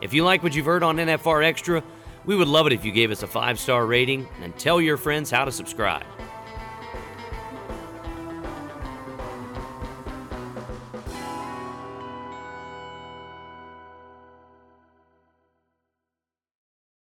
If 0.00 0.12
you 0.12 0.24
like 0.24 0.42
what 0.42 0.54
you've 0.54 0.66
heard 0.66 0.82
on 0.82 0.96
NFR 0.96 1.44
Extra, 1.44 1.82
we 2.26 2.36
would 2.36 2.48
love 2.48 2.66
it 2.66 2.72
if 2.72 2.84
you 2.84 2.92
gave 2.92 3.10
us 3.10 3.22
a 3.22 3.26
five 3.26 3.58
star 3.58 3.86
rating 3.86 4.28
and 4.42 4.56
tell 4.58 4.80
your 4.80 4.96
friends 4.96 5.30
how 5.30 5.44
to 5.44 5.52
subscribe. 5.52 6.04